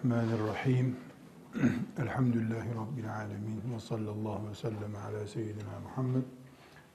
[0.00, 0.96] Bismillahirrahmanirrahim.
[1.98, 3.62] Elhamdülillahi Rabbil alemin.
[3.74, 6.22] Ve sallallahu ve sellem ala seyyidina Muhammed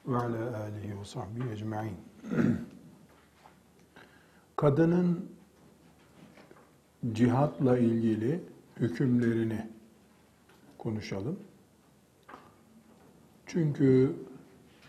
[0.08, 1.98] ve ala alihi ve sahbihi ecma'in.
[4.55, 5.31] Kadının
[7.14, 8.44] cihatla ilgili
[8.80, 9.67] hükümlerini
[10.78, 11.40] konuşalım.
[13.45, 14.16] Çünkü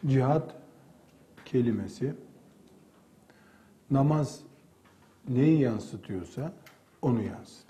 [0.07, 0.55] cihat
[1.45, 2.15] kelimesi
[3.91, 4.41] namaz
[5.29, 6.53] neyi yansıtıyorsa
[7.03, 7.66] onu yansıtır.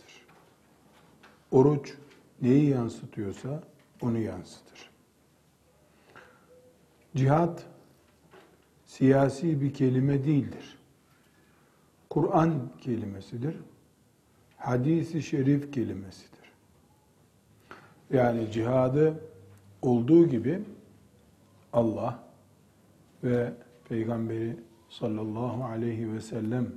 [1.51, 1.95] Oruç
[2.43, 3.63] neyi yansıtıyorsa
[4.03, 4.91] onu yansıtır.
[7.17, 7.67] Cihat
[8.87, 10.79] siyasi bir kelime değildir.
[12.11, 13.57] Kur'an kelimesidir.
[14.57, 16.53] Hadis-i şerif kelimesidir.
[18.11, 19.21] Yani cihadı
[19.83, 20.63] olduğu gibi
[21.73, 22.25] Allah
[23.25, 23.53] ve
[23.89, 24.57] Peygamberi
[24.89, 26.73] sallallahu aleyhi ve sellem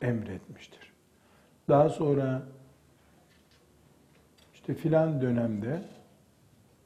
[0.00, 0.92] emretmiştir.
[1.68, 2.42] Daha sonra
[4.68, 5.82] işte filan dönemde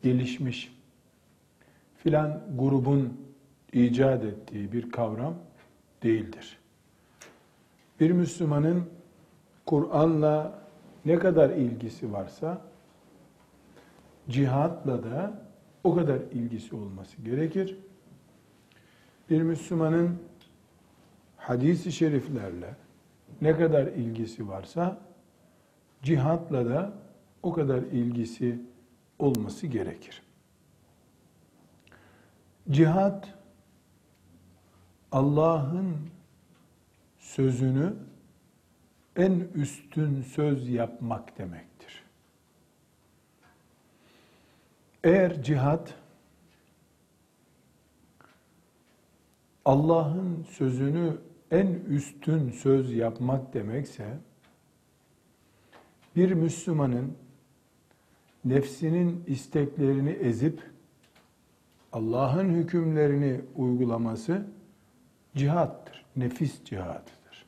[0.02, 0.76] gelişmiş
[1.96, 3.20] filan grubun
[3.72, 5.34] icat ettiği bir kavram
[6.02, 6.58] değildir.
[8.00, 8.84] Bir Müslümanın
[9.66, 10.58] Kur'an'la
[11.04, 12.60] ne kadar ilgisi varsa
[14.28, 15.42] cihatla da
[15.84, 17.78] o kadar ilgisi olması gerekir.
[19.30, 20.18] Bir Müslümanın
[21.36, 22.74] hadis-i şeriflerle,
[23.40, 24.98] ne kadar ilgisi varsa
[26.02, 27.02] cihatla da
[27.42, 28.60] o kadar ilgisi
[29.18, 30.22] olması gerekir.
[32.70, 33.34] Cihat
[35.12, 35.96] Allah'ın
[37.18, 37.94] sözünü
[39.16, 42.04] en üstün söz yapmak demektir.
[45.04, 45.94] Eğer cihat
[49.64, 51.16] Allah'ın sözünü
[51.50, 54.18] en üstün söz yapmak demekse
[56.16, 57.16] bir Müslümanın
[58.44, 60.62] nefsinin isteklerini ezip
[61.92, 64.46] Allah'ın hükümlerini uygulaması
[65.36, 66.04] cihattır.
[66.16, 67.46] Nefis cihadıdır.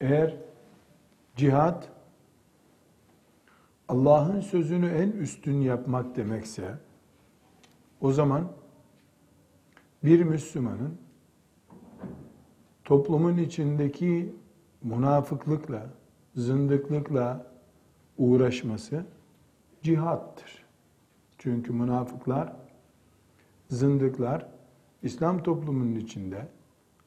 [0.00, 0.36] Eğer
[1.36, 1.88] cihat
[3.88, 6.74] Allah'ın sözünü en üstün yapmak demekse
[8.00, 8.52] o zaman
[10.04, 10.98] bir Müslümanın
[12.84, 14.34] toplumun içindeki
[14.82, 15.86] münafıklıkla,
[16.34, 17.55] zındıklıkla
[18.18, 19.04] uğraşması
[19.82, 20.64] cihattır.
[21.38, 22.52] Çünkü münafıklar,
[23.68, 24.46] zındıklar
[25.02, 26.46] İslam toplumunun içinde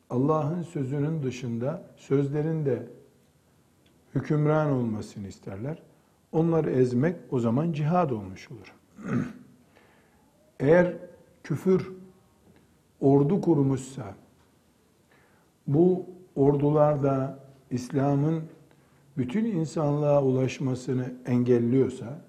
[0.09, 2.87] Allah'ın sözünün dışında sözlerin de
[4.15, 5.81] hükümran olmasını isterler.
[6.31, 8.75] Onları ezmek o zaman cihad olmuş olur.
[10.59, 10.93] Eğer
[11.43, 11.91] küfür
[13.01, 14.15] ordu kurmuşsa,
[15.67, 16.05] bu
[16.35, 17.39] ordularda
[17.69, 18.43] İslam'ın
[19.19, 22.21] bütün insanlığa ulaşmasını engelliyorsa,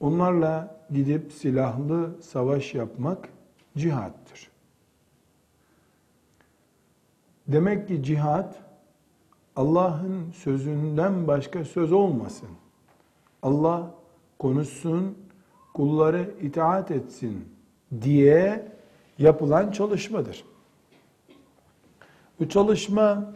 [0.00, 3.28] onlarla gidip silahlı savaş yapmak
[3.76, 4.50] cihattır.
[7.48, 8.56] Demek ki cihat,
[9.56, 12.48] Allah'ın sözünden başka söz olmasın.
[13.42, 13.94] Allah
[14.38, 15.18] konuşsun,
[15.74, 17.48] kulları itaat etsin
[18.02, 18.72] diye
[19.18, 20.44] yapılan çalışmadır.
[22.40, 23.32] Bu çalışma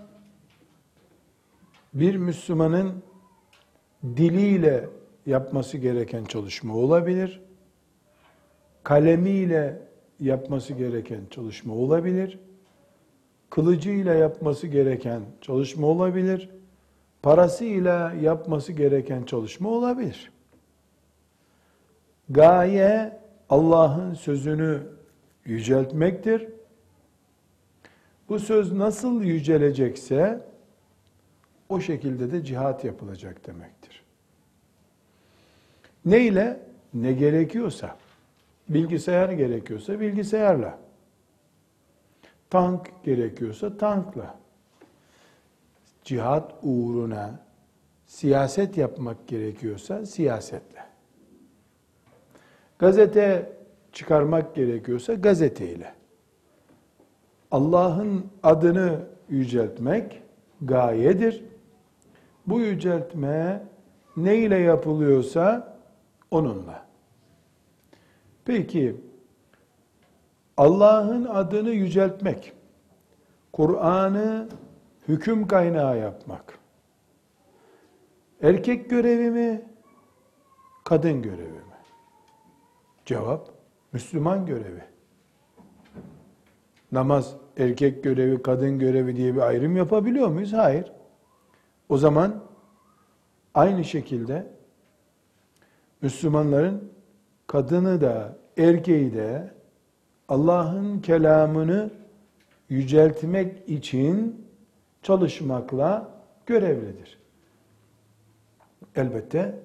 [1.95, 3.03] bir Müslümanın
[4.05, 4.89] diliyle
[5.27, 7.41] yapması gereken çalışma olabilir.
[8.83, 9.83] Kalemiyle
[10.21, 12.39] yapması gereken çalışma olabilir.
[13.51, 16.51] Kılıcıyla yapması gereken çalışma olabilir.
[17.23, 20.33] Parasıyla yapması gereken çalışma olabilir.
[22.31, 24.83] Gaye Allah'ın sözünü
[25.45, 26.49] yüceltmektir.
[28.29, 30.54] Bu söz nasıl yücelecekse
[31.69, 34.05] o şekilde de cihat yapılacak demektir.
[36.05, 36.61] Ne ile?
[36.95, 37.97] Ne gerekiyorsa.
[38.69, 40.79] Bilgisayar gerekiyorsa bilgisayarla.
[42.51, 44.39] Tank gerekiyorsa tankla.
[46.05, 47.41] Cihat uğruna
[48.07, 50.85] siyaset yapmak gerekiyorsa siyasetle.
[52.79, 53.53] Gazete
[53.93, 55.95] çıkarmak gerekiyorsa gazeteyle.
[57.51, 60.23] Allah'ın adını yüceltmek
[60.63, 61.45] gayedir.
[62.47, 63.63] Bu yüceltme
[64.17, 65.77] ne ile yapılıyorsa
[66.31, 66.87] onunla.
[68.45, 68.97] Peki
[70.57, 72.53] Allah'ın adını yüceltmek,
[73.53, 74.49] Kur'an'ı
[75.09, 76.59] hüküm kaynağı yapmak.
[78.43, 79.63] Erkek görevi mi,
[80.85, 81.75] kadın görevi mi?
[83.05, 83.49] Cevap
[83.93, 84.85] Müslüman görevi.
[86.93, 90.53] Namaz erkek görevi, kadın görevi diye bir ayrım yapabiliyor muyuz?
[90.53, 90.93] Hayır.
[91.89, 92.43] O zaman
[93.55, 94.47] aynı şekilde
[96.03, 96.93] Müslümanların
[97.47, 99.55] kadını da erkeği de
[100.29, 101.91] Allah'ın kelamını
[102.69, 104.47] yüceltmek için
[105.03, 106.09] çalışmakla
[106.47, 107.19] görevlidir.
[108.97, 109.59] Elbette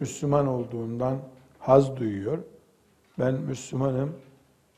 [0.00, 1.18] Müslüman olduğundan
[1.58, 2.38] haz duyuyor.
[3.18, 4.12] Ben Müslümanım,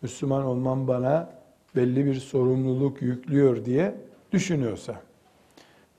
[0.03, 1.31] Müslüman olmam bana
[1.77, 3.95] belli bir sorumluluk yüklüyor diye
[4.33, 5.01] düşünüyorsa.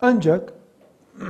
[0.02, 0.54] Ancak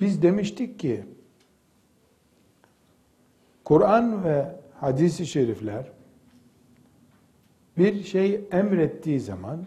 [0.00, 1.04] biz demiştik ki
[3.64, 5.90] Kur'an ve hadis-i şerifler
[7.78, 9.66] bir şey emrettiği zaman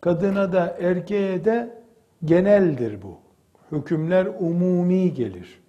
[0.00, 1.82] kadına da erkeğe de
[2.24, 3.18] geneldir bu.
[3.72, 5.60] Hükümler umumi gelir.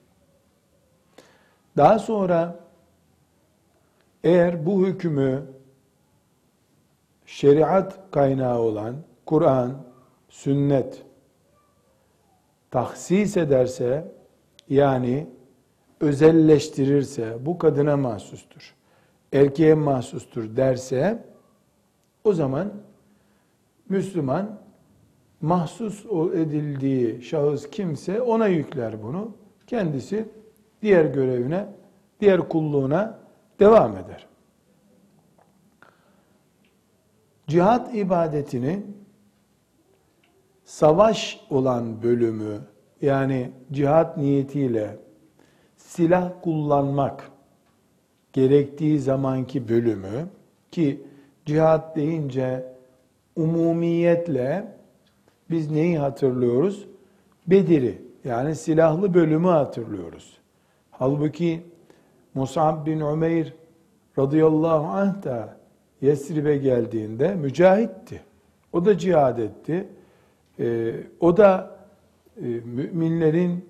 [1.78, 2.60] Daha sonra
[4.24, 5.44] eğer bu hükmü
[7.26, 9.87] şeriat kaynağı olan Kur'an,
[10.30, 11.04] sünnet
[12.72, 14.12] tahsis ederse
[14.70, 15.28] yani
[16.00, 18.76] özelleştirirse bu kadına mahsustur.
[19.34, 21.26] Erkeğe mahsustur derse
[22.24, 22.74] o zaman
[23.90, 24.60] Müslüman
[25.42, 29.32] mahsus edildiği şahıs kimse ona yükler bunu.
[29.68, 30.30] Kendisi
[30.82, 31.68] diğer görevine,
[32.20, 33.20] diğer kulluğuna
[33.60, 34.28] devam eder.
[37.48, 38.84] Cihat ibadetini
[40.68, 42.60] savaş olan bölümü
[43.02, 44.98] yani cihat niyetiyle
[45.78, 47.32] silah kullanmak
[48.34, 50.28] gerektiği zamanki bölümü
[50.72, 51.02] ki
[51.46, 52.74] cihat deyince
[53.36, 54.68] umumiyetle
[55.50, 56.88] biz neyi hatırlıyoruz?
[57.48, 60.38] Bedir'i yani silahlı bölümü hatırlıyoruz.
[60.92, 61.64] Halbuki
[62.34, 63.54] Musab bin Umeyr
[64.18, 65.58] radıyallahu anh da
[66.02, 68.22] Yesrib'e geldiğinde mücahitti.
[68.74, 69.88] O da cihad etti.
[70.60, 71.78] Ee, o da
[72.38, 73.70] e, müminlerin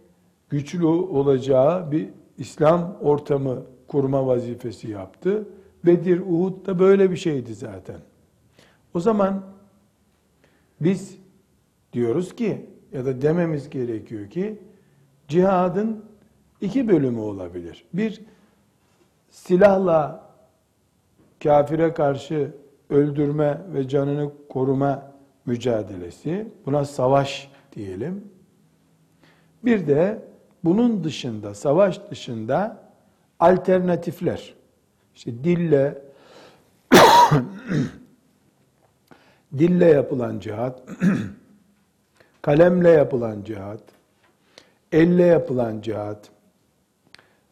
[0.50, 5.48] güçlü olacağı bir İslam ortamı kurma vazifesi yaptı.
[5.86, 8.00] Bedir, Uhud da böyle bir şeydi zaten.
[8.94, 9.44] O zaman
[10.82, 11.18] biz
[11.94, 14.60] diyoruz ki ya da dememiz gerekiyor ki
[15.28, 16.06] cihadın
[16.62, 17.86] iki bölümü olabilir.
[17.94, 18.22] Bir,
[19.30, 20.30] silahla
[21.44, 22.54] kafire karşı
[22.90, 25.17] öldürme ve canını koruma
[25.48, 26.48] mücadelesi.
[26.66, 28.32] Buna savaş diyelim.
[29.66, 30.24] Bir de
[30.64, 32.84] bunun dışında, savaş dışında
[33.40, 34.54] alternatifler.
[35.16, 36.02] İşte dille
[39.58, 40.82] dille yapılan cihat,
[42.42, 43.82] kalemle yapılan cihat,
[44.92, 46.30] elle yapılan cihat,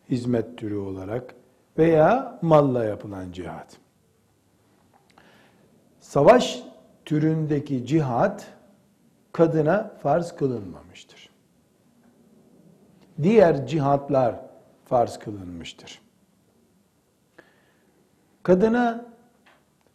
[0.10, 1.36] hizmet türü olarak
[1.78, 3.78] veya malla yapılan cihat.
[6.00, 6.64] Savaş
[7.06, 8.48] türündeki cihat
[9.32, 11.30] kadına farz kılınmamıştır.
[13.24, 14.36] Diğer cihatlar
[14.86, 16.02] farz kılınmıştır.
[18.44, 19.06] Kadına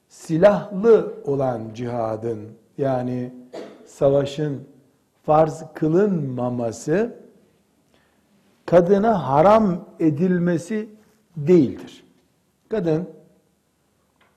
[0.09, 2.49] silahlı olan cihadın
[2.79, 3.35] yani
[3.87, 4.69] savaşın
[5.23, 7.17] farz kılınmaması
[8.67, 10.89] kadına haram edilmesi
[11.37, 12.05] değildir.
[12.69, 13.09] Kadın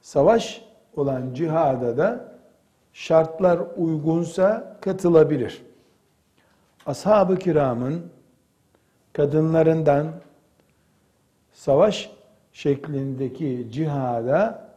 [0.02, 0.66] savaş
[0.96, 2.33] olan cihada da
[2.94, 5.64] şartlar uygunsa katılabilir.
[6.86, 8.12] Ashab-ı kiramın
[9.14, 10.08] kadınlarından
[11.54, 12.12] savaş
[12.52, 14.70] şeklindeki cihada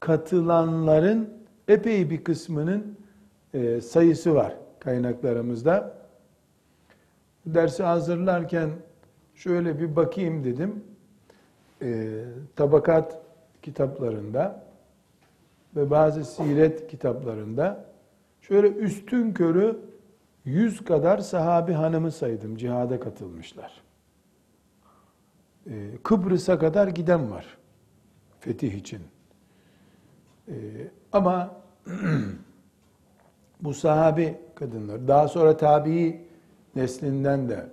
[0.00, 1.30] katılanların
[1.68, 2.98] epey bir kısmının
[3.54, 5.94] e, sayısı var kaynaklarımızda.
[7.46, 8.70] Dersi hazırlarken
[9.34, 10.84] şöyle bir bakayım dedim.
[11.82, 12.08] E,
[12.56, 13.18] tabakat
[13.62, 14.61] kitaplarında
[15.76, 17.84] ve bazı siret kitaplarında
[18.40, 19.78] şöyle üstün körü
[20.44, 23.82] yüz kadar sahabi hanımı saydım cihada katılmışlar.
[25.66, 27.58] Ee, Kıbrıs'a kadar giden var
[28.40, 29.00] fetih için.
[30.48, 30.52] Ee,
[31.12, 31.56] ama
[33.60, 36.20] bu sahabi kadınlar, daha sonra tabii
[36.76, 37.66] neslinden de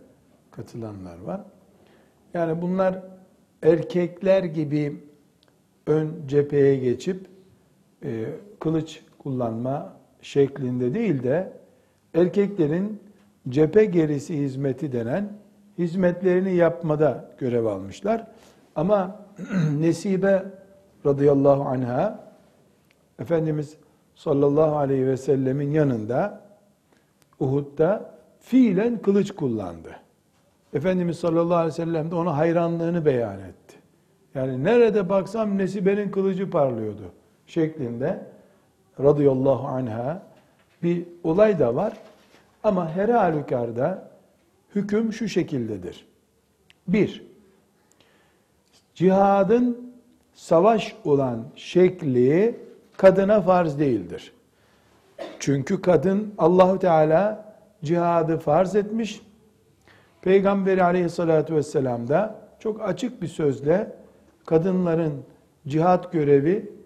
[0.51, 1.41] katılanlar var.
[2.34, 3.03] Yani bunlar
[3.63, 5.03] erkekler gibi
[5.88, 7.27] ön cepheye geçip
[8.03, 8.25] e,
[8.60, 11.53] kılıç kullanma şeklinde değil de
[12.13, 13.00] erkeklerin
[13.50, 15.29] cephe gerisi hizmeti denen
[15.77, 18.27] hizmetlerini yapmada görev almışlar.
[18.75, 19.25] Ama
[19.79, 20.46] Nesibe
[21.06, 22.29] radıyallahu anha
[23.20, 23.77] Efendimiz
[24.15, 26.41] sallallahu aleyhi ve sellemin yanında
[27.39, 29.89] Uhud'da fiilen kılıç kullandı.
[30.74, 33.75] Efendimiz sallallahu aleyhi ve sellem de ona hayranlığını beyan etti.
[34.36, 37.12] Yani nerede baksam Nesibe'nin kılıcı parlıyordu
[37.50, 38.20] şeklinde
[39.00, 40.24] radıyallahu anha
[40.84, 41.94] bir olay da var.
[42.63, 44.10] Ama her halükarda
[44.75, 46.06] hüküm şu şekildedir.
[46.88, 47.25] Bir,
[48.96, 49.94] cihadın
[50.34, 52.60] savaş olan şekli
[52.98, 54.34] kadına farz değildir.
[55.39, 59.22] Çünkü kadın Allahu Teala cihadı farz etmiş.
[60.22, 63.91] Peygamberi Aleyhisselatü vesselam da çok açık bir sözle
[64.46, 65.24] kadınların
[65.68, 66.78] cihat görevi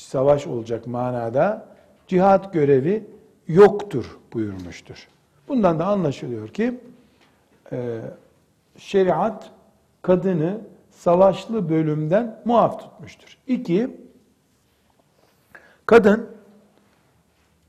[0.00, 1.66] savaş olacak manada
[2.06, 3.06] cihat görevi
[3.48, 5.08] yoktur buyurmuştur.
[5.48, 6.80] Bundan da anlaşılıyor ki
[7.72, 8.00] e,
[8.78, 9.50] şeriat
[10.02, 13.38] kadını savaşlı bölümden muaf tutmuştur.
[13.46, 14.00] İki,
[15.86, 16.28] kadın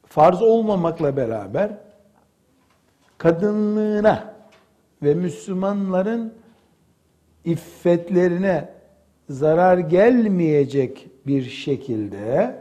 [0.05, 1.71] farz olmamakla beraber
[3.17, 4.33] kadınlığına
[5.03, 6.33] ve Müslümanların
[7.45, 8.69] iffetlerine
[9.29, 12.55] zarar gelmeyecek bir şekilde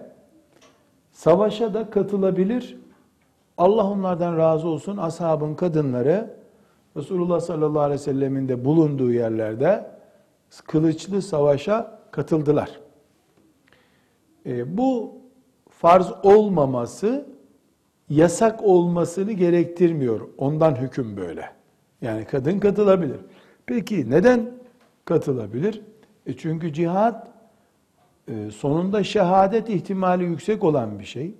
[1.12, 2.78] savaşa da katılabilir.
[3.58, 4.96] Allah onlardan razı olsun.
[4.96, 6.36] Ashabın kadınları
[6.96, 9.90] Resulullah sallallahu aleyhi ve sellemin de bulunduğu yerlerde
[10.66, 12.80] kılıçlı savaşa katıldılar.
[14.46, 15.12] E, bu
[15.70, 17.26] farz olmaması
[18.08, 20.20] yasak olmasını gerektirmiyor.
[20.38, 21.50] Ondan hüküm böyle.
[22.02, 23.20] Yani kadın katılabilir.
[23.66, 24.50] Peki neden
[25.04, 25.82] katılabilir?
[26.26, 27.37] E çünkü cihat
[28.56, 31.34] sonunda şehadet ihtimali yüksek olan bir şey.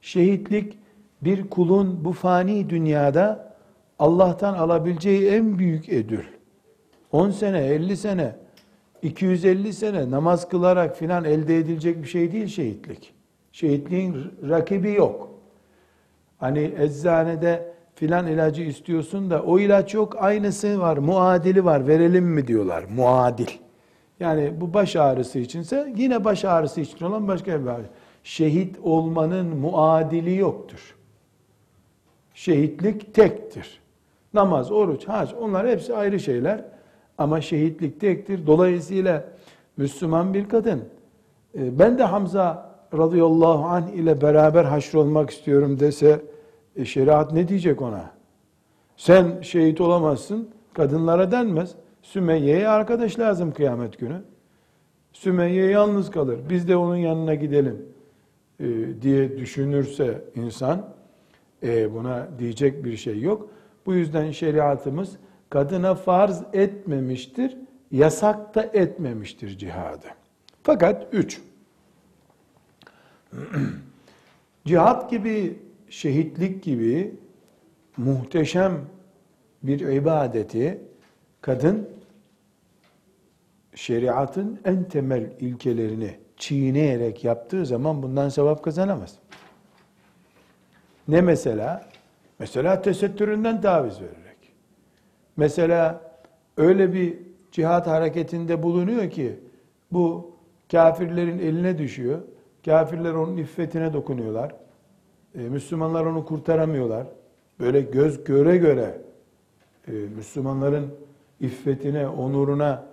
[0.00, 0.78] Şehitlik
[1.22, 3.54] bir kulun bu fani dünyada
[3.98, 6.24] Allah'tan alabileceği en büyük ödül.
[7.12, 8.36] 10 sene, 50 sene,
[9.02, 13.14] 250 sene namaz kılarak filan elde edilecek bir şey değil şehitlik.
[13.52, 14.16] Şehitliğin
[14.48, 15.30] rakibi yok.
[16.38, 22.46] Hani eczanede filan ilacı istiyorsun da o ilaç yok aynısı var, muadili var verelim mi
[22.46, 22.84] diyorlar.
[22.96, 23.48] Muadil.
[24.22, 27.84] Yani bu baş ağrısı içinse yine baş ağrısı için olan başka bir ağrı.
[28.24, 30.96] Şehit olmanın muadili yoktur.
[32.34, 33.80] Şehitlik tektir.
[34.34, 36.64] Namaz, oruç, hac onlar hepsi ayrı şeyler.
[37.18, 38.46] Ama şehitlik tektir.
[38.46, 39.24] Dolayısıyla
[39.76, 40.84] Müslüman bir kadın
[41.58, 46.20] e, ben de Hamza radıyallahu anh ile beraber haşrolmak istiyorum dese
[46.76, 48.10] e, şeriat ne diyecek ona?
[48.96, 50.48] Sen şehit olamazsın.
[50.72, 51.74] Kadınlara denmez.
[52.02, 54.22] Sümeyye'ye arkadaş lazım kıyamet günü.
[55.12, 56.40] Sümeyye yalnız kalır.
[56.50, 57.86] Biz de onun yanına gidelim
[58.60, 58.66] e,
[59.02, 60.94] diye düşünürse insan
[61.62, 63.50] e, buna diyecek bir şey yok.
[63.86, 65.16] Bu yüzden şeriatımız
[65.50, 67.56] kadına farz etmemiştir,
[67.90, 70.06] yasak da etmemiştir cihadı.
[70.62, 71.40] Fakat üç,
[74.64, 77.14] cihat gibi, şehitlik gibi
[77.96, 78.72] muhteşem
[79.62, 80.80] bir ibadeti
[81.42, 81.88] kadın
[83.74, 89.14] şeriatın en temel ilkelerini çiğneyerek yaptığı zaman bundan sevap kazanamaz.
[91.08, 91.88] Ne mesela?
[92.38, 94.38] Mesela tesettüründen taviz vererek.
[95.36, 96.00] Mesela
[96.56, 97.18] öyle bir
[97.52, 99.40] cihat hareketinde bulunuyor ki
[99.92, 100.32] bu
[100.70, 102.18] kafirlerin eline düşüyor.
[102.64, 104.54] Kafirler onun iffetine dokunuyorlar.
[105.34, 107.06] E, Müslümanlar onu kurtaramıyorlar.
[107.60, 108.98] Böyle göz göre göre
[109.88, 110.94] e, Müslümanların
[111.42, 112.84] iffetine, onuruna,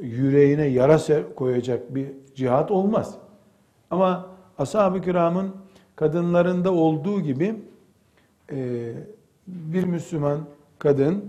[0.00, 0.98] yüreğine yara
[1.34, 3.14] koyacak bir cihat olmaz.
[3.90, 4.26] Ama
[4.58, 5.50] ashab-ı kiramın
[5.96, 7.54] kadınlarında olduğu gibi
[8.52, 8.92] e,
[9.46, 10.40] bir Müslüman
[10.78, 11.24] kadın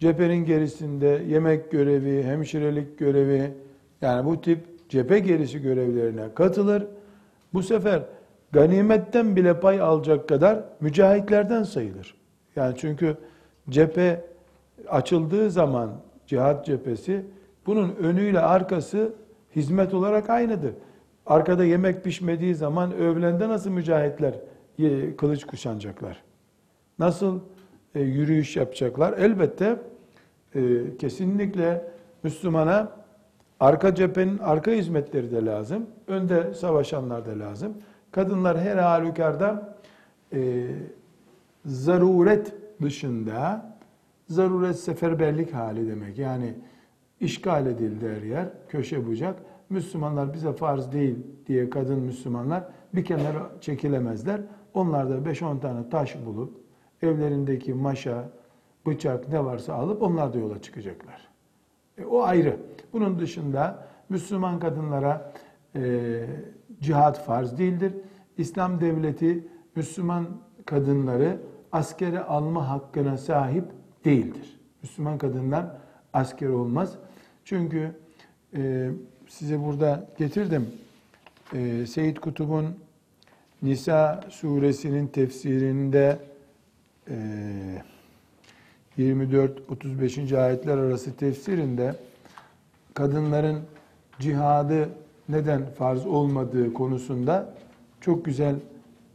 [0.00, 3.54] cephenin gerisinde yemek görevi, hemşirelik görevi
[4.02, 6.86] yani bu tip cephe gerisi görevlerine katılır.
[7.54, 8.02] Bu sefer
[8.52, 12.14] ganimetten bile pay alacak kadar mücahitlerden sayılır.
[12.56, 13.16] Yani çünkü
[13.70, 14.24] cephe
[14.88, 15.90] açıldığı zaman
[16.28, 17.24] cihat cephesi
[17.66, 19.12] bunun önüyle arkası
[19.56, 20.72] hizmet olarak aynıdır.
[21.26, 24.34] Arkada yemek pişmediği zaman övlende nasıl mücahitler
[25.16, 26.22] kılıç kuşanacaklar?
[26.98, 27.40] Nasıl
[27.94, 29.18] e, yürüyüş yapacaklar?
[29.18, 29.76] Elbette
[30.54, 30.60] e,
[30.98, 31.84] kesinlikle
[32.22, 32.92] Müslümana
[33.60, 35.86] arka cephenin arka hizmetleri de lazım.
[36.06, 37.74] Önde savaşanlar da lazım.
[38.10, 39.76] Kadınlar her halükarda
[40.32, 40.66] e,
[41.64, 43.67] zaruret dışında
[44.28, 46.18] zaruret seferberlik hali demek.
[46.18, 46.54] Yani
[47.20, 49.42] işgal edildi her yer, köşe bucak.
[49.70, 51.16] Müslümanlar bize farz değil
[51.46, 54.40] diye kadın Müslümanlar bir kenara çekilemezler.
[54.74, 56.60] Onlar da 5-10 tane taş bulup
[57.02, 58.28] evlerindeki maşa,
[58.86, 61.28] bıçak ne varsa alıp onlar da yola çıkacaklar.
[61.98, 62.56] E, o ayrı.
[62.92, 65.32] Bunun dışında Müslüman kadınlara
[65.76, 66.20] e,
[66.80, 67.92] cihat farz değildir.
[68.36, 70.26] İslam devleti Müslüman
[70.66, 71.40] kadınları
[71.72, 73.64] askere alma hakkına sahip
[74.08, 74.56] değildir.
[74.82, 75.66] Müslüman kadınlar
[76.12, 76.94] asker olmaz.
[77.44, 77.92] Çünkü
[78.56, 78.90] e,
[79.28, 80.66] size burada getirdim.
[81.54, 82.66] E, Seyyid Kutub'un
[83.62, 86.18] Nisa suresinin tefsirinde
[88.98, 90.38] 24-35.
[90.38, 91.96] ayetler arası tefsirinde
[92.94, 93.60] kadınların
[94.18, 94.88] cihadı
[95.28, 97.54] neden farz olmadığı konusunda
[98.00, 98.54] çok güzel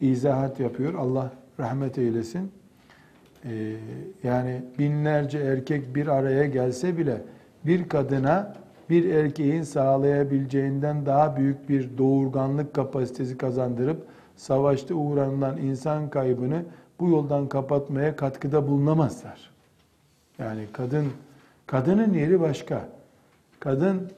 [0.01, 0.93] izahat yapıyor.
[0.93, 2.51] Allah rahmet eylesin.
[3.45, 3.75] Ee,
[4.23, 7.21] yani binlerce erkek bir araya gelse bile
[7.65, 8.53] bir kadına
[8.89, 16.65] bir erkeğin sağlayabileceğinden daha büyük bir doğurganlık kapasitesi kazandırıp savaşta uğranılan insan kaybını
[16.99, 19.51] bu yoldan kapatmaya katkıda bulunamazlar.
[20.39, 21.05] Yani kadın
[21.67, 22.89] kadının yeri başka.
[23.59, 24.11] Kadın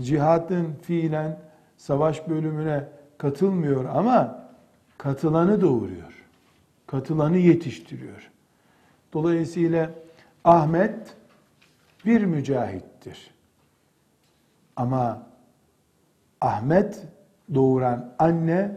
[0.00, 1.38] cihatın fiilen
[1.76, 2.84] savaş bölümüne
[3.18, 4.48] katılmıyor ama
[4.98, 6.24] katılanı doğuruyor.
[6.86, 8.30] Katılanı yetiştiriyor.
[9.16, 9.90] Dolayısıyla
[10.44, 11.16] Ahmet
[12.06, 13.30] bir mücahittir.
[14.76, 15.26] Ama
[16.40, 17.06] Ahmet
[17.54, 18.76] doğuran anne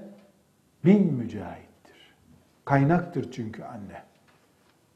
[0.86, 2.16] bin mücahittir.
[2.66, 4.04] Kaynaktır çünkü anne.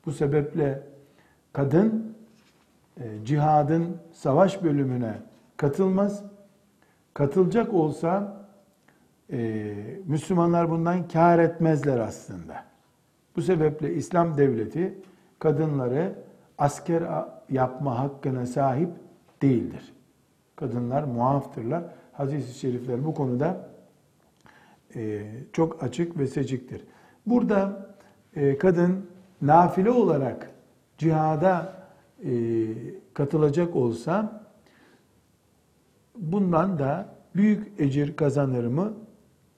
[0.05, 0.81] Bu sebeple
[1.53, 2.17] kadın
[2.97, 5.13] e, cihadın savaş bölümüne
[5.57, 6.23] katılmaz.
[7.13, 8.37] Katılacak olsa
[9.31, 9.73] e,
[10.05, 12.63] Müslümanlar bundan kar etmezler aslında.
[13.35, 14.97] Bu sebeple İslam devleti
[15.43, 16.15] kadınları
[16.57, 17.03] asker
[17.49, 18.89] yapma hakkına sahip
[19.41, 19.93] değildir.
[20.55, 21.83] Kadınlar muaftırlar.
[22.13, 23.69] Hadis-i şerifler bu konuda
[24.95, 25.23] e,
[25.53, 26.83] çok açık ve seçiktir.
[27.25, 27.87] Burada
[28.35, 29.05] e, kadın
[29.41, 30.51] nafile olarak
[30.97, 31.73] cihada
[32.25, 32.31] e,
[33.13, 34.43] katılacak olsa
[36.15, 38.93] bundan da büyük ecir kazanır mı?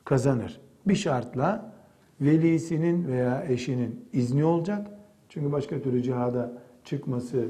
[0.06, 0.62] Kazanır.
[0.88, 1.74] Bir şartla
[2.22, 4.95] velisinin veya eşinin izni olacak.
[5.36, 6.52] Çünkü başka türlü cihada
[6.84, 7.48] çıkması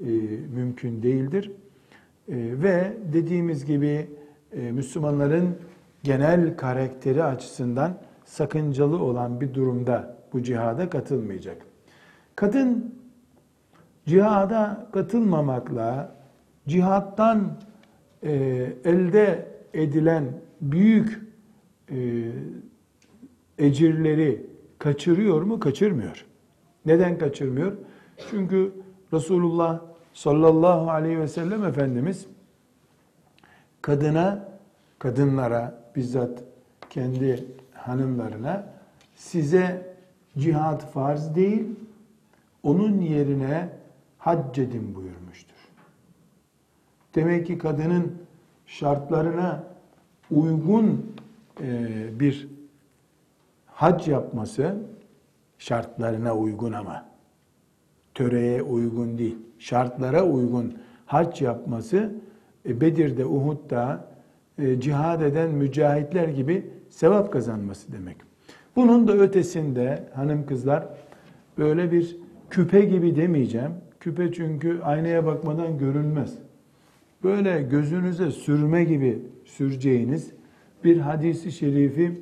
[0.00, 0.06] e,
[0.54, 1.50] mümkün değildir.
[2.28, 4.06] E, ve dediğimiz gibi
[4.52, 5.56] e, Müslümanların
[6.02, 11.56] genel karakteri açısından sakıncalı olan bir durumda bu cihada katılmayacak.
[12.36, 12.94] Kadın
[14.06, 16.16] cihada katılmamakla
[16.68, 17.58] cihattan
[18.22, 18.32] e,
[18.84, 20.24] elde edilen
[20.60, 21.20] büyük
[21.90, 22.30] e,
[23.58, 24.46] ecirleri
[24.78, 25.60] kaçırıyor mu?
[25.60, 26.27] Kaçırmıyor.
[26.88, 27.72] Neden kaçırmıyor?
[28.30, 28.72] Çünkü
[29.12, 29.80] Resulullah
[30.12, 32.26] sallallahu aleyhi ve sellem Efendimiz
[33.82, 34.48] kadına,
[34.98, 36.42] kadınlara bizzat
[36.90, 38.66] kendi hanımlarına
[39.16, 39.96] size
[40.38, 41.66] cihat farz değil,
[42.62, 43.68] onun yerine
[44.18, 45.56] hac edin buyurmuştur.
[47.14, 48.14] Demek ki kadının
[48.66, 49.64] şartlarına
[50.30, 51.16] uygun
[52.20, 52.48] bir
[53.66, 54.76] hac yapması,
[55.58, 57.06] şartlarına uygun ama,
[58.14, 60.74] töreye uygun değil, şartlara uygun
[61.06, 62.12] hac yapması,
[62.68, 64.08] e, Bedir'de, Uhud'da
[64.58, 68.16] e, cihad eden mücahitler gibi sevap kazanması demek.
[68.76, 70.86] Bunun da ötesinde hanım kızlar
[71.58, 72.16] böyle bir
[72.50, 73.72] küpe gibi demeyeceğim.
[74.00, 76.34] Küpe çünkü aynaya bakmadan görünmez.
[77.24, 80.32] Böyle gözünüze sürme gibi süreceğiniz
[80.84, 82.20] bir hadisi şerifi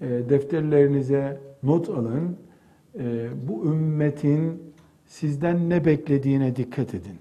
[0.00, 2.36] e, defterlerinize not alın.
[2.98, 4.62] E, bu ümmetin
[5.06, 7.18] sizden ne beklediğine dikkat edin.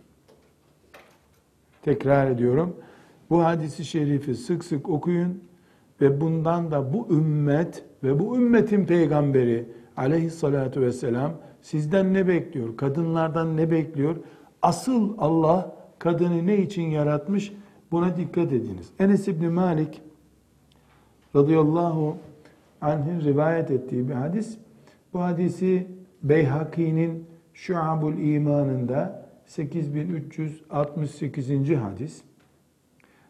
[1.81, 2.75] Tekrar ediyorum.
[3.29, 5.43] Bu hadisi şerifi sık sık okuyun
[6.01, 9.65] ve bundan da bu ümmet ve bu ümmetin peygamberi
[9.97, 12.77] aleyhissalatu vesselam sizden ne bekliyor?
[12.77, 14.15] Kadınlardan ne bekliyor?
[14.61, 17.53] Asıl Allah kadını ne için yaratmış?
[17.91, 18.89] Buna dikkat ediniz.
[18.99, 20.01] Enes İbni Malik
[21.35, 22.17] radıyallahu
[22.81, 24.57] anh'in rivayet ettiği bir hadis.
[25.13, 25.87] Bu hadisi
[26.23, 31.75] Beyhaki'nin Şuabul İmanında 8368.
[31.75, 32.23] hadis.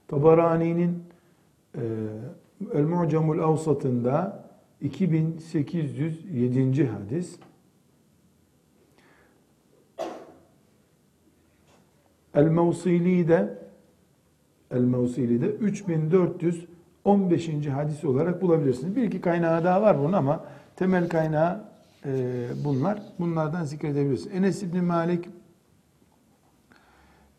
[0.07, 1.03] Tabarani'nin
[1.75, 1.81] e,
[2.73, 4.47] El-Mu'camul Avsat'ında
[4.81, 6.87] 2807.
[6.87, 7.39] hadis.
[12.33, 13.57] El-Mevsili'de
[14.71, 17.67] El-Mevsili'de 3415.
[17.67, 18.95] hadis olarak bulabilirsiniz.
[18.95, 20.45] Bir iki kaynağı daha var bunun ama
[20.77, 21.63] temel kaynağı
[22.05, 23.01] e, bunlar.
[23.19, 24.35] Bunlardan zikredebilirsiniz.
[24.35, 25.25] Enes İbni Malik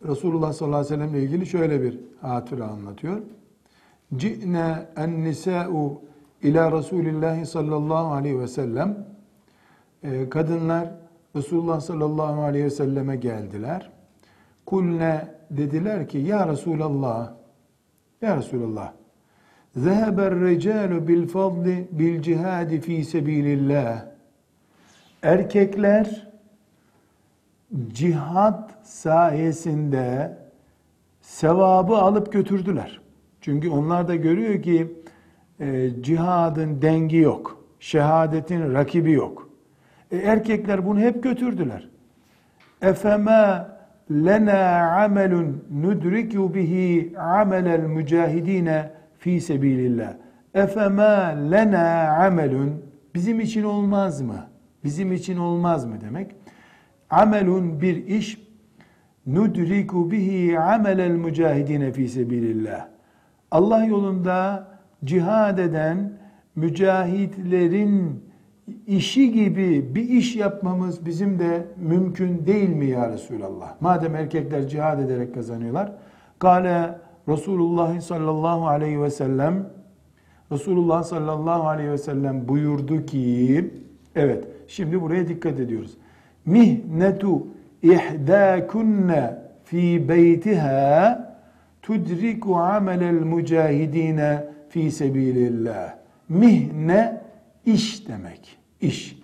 [0.06, 3.20] Resulullah sallallahu aleyhi ve sellem ile ilgili şöyle bir hatıra anlatıyor.
[4.16, 6.02] Ci'ne en nisa'u
[6.42, 9.06] ila Resulillahi sallallahu aleyhi ve sellem
[10.02, 10.88] e, kadınlar
[11.36, 13.90] Resulullah sallallahu aleyhi ve selleme geldiler.
[14.66, 17.32] Kulne dediler ki ya Resulallah
[18.22, 18.92] ya Resulallah
[21.08, 24.04] bil fadli bil cihadi fi sebilillah
[25.22, 26.28] erkekler
[27.92, 30.38] cihat sayesinde
[31.20, 33.00] sevabı alıp götürdüler.
[33.40, 34.92] Çünkü onlar da görüyor ki
[35.60, 37.64] e, cihadın dengi yok.
[37.80, 39.50] Şehadetin rakibi yok.
[40.10, 41.88] E, erkekler bunu hep götürdüler.
[42.82, 43.68] Efema
[44.10, 50.14] lena amelun nudriku bihi amelel mücahidine fi sebilillah.
[50.54, 52.82] Efema lena amelun
[53.14, 54.46] bizim için olmaz mı?
[54.84, 56.30] Bizim için olmaz mı demek?
[57.10, 58.48] Amelun bir iş
[59.26, 62.88] nudriku bihi amelel mücahidine fi sebilillah.
[63.50, 64.68] Allah yolunda
[65.04, 66.12] cihad eden
[66.56, 68.24] mücahitlerin
[68.86, 73.80] işi gibi bir iş yapmamız bizim de mümkün değil mi ya Resulallah?
[73.80, 75.92] Madem erkekler cihad ederek kazanıyorlar.
[76.38, 79.70] Kale Resulullah sallallahu aleyhi ve sellem
[80.52, 83.70] Resulullah sallallahu aleyhi ve sellem buyurdu ki
[84.16, 85.96] evet şimdi buraya dikkat ediyoruz.
[86.46, 87.46] Mihnetu
[87.82, 91.28] ihdâkunne fi beytiha
[91.82, 95.94] tudriku amelel mücahidine fi sebilillah.
[96.28, 97.20] Mihne
[97.66, 98.58] iş demek.
[98.80, 99.18] İş.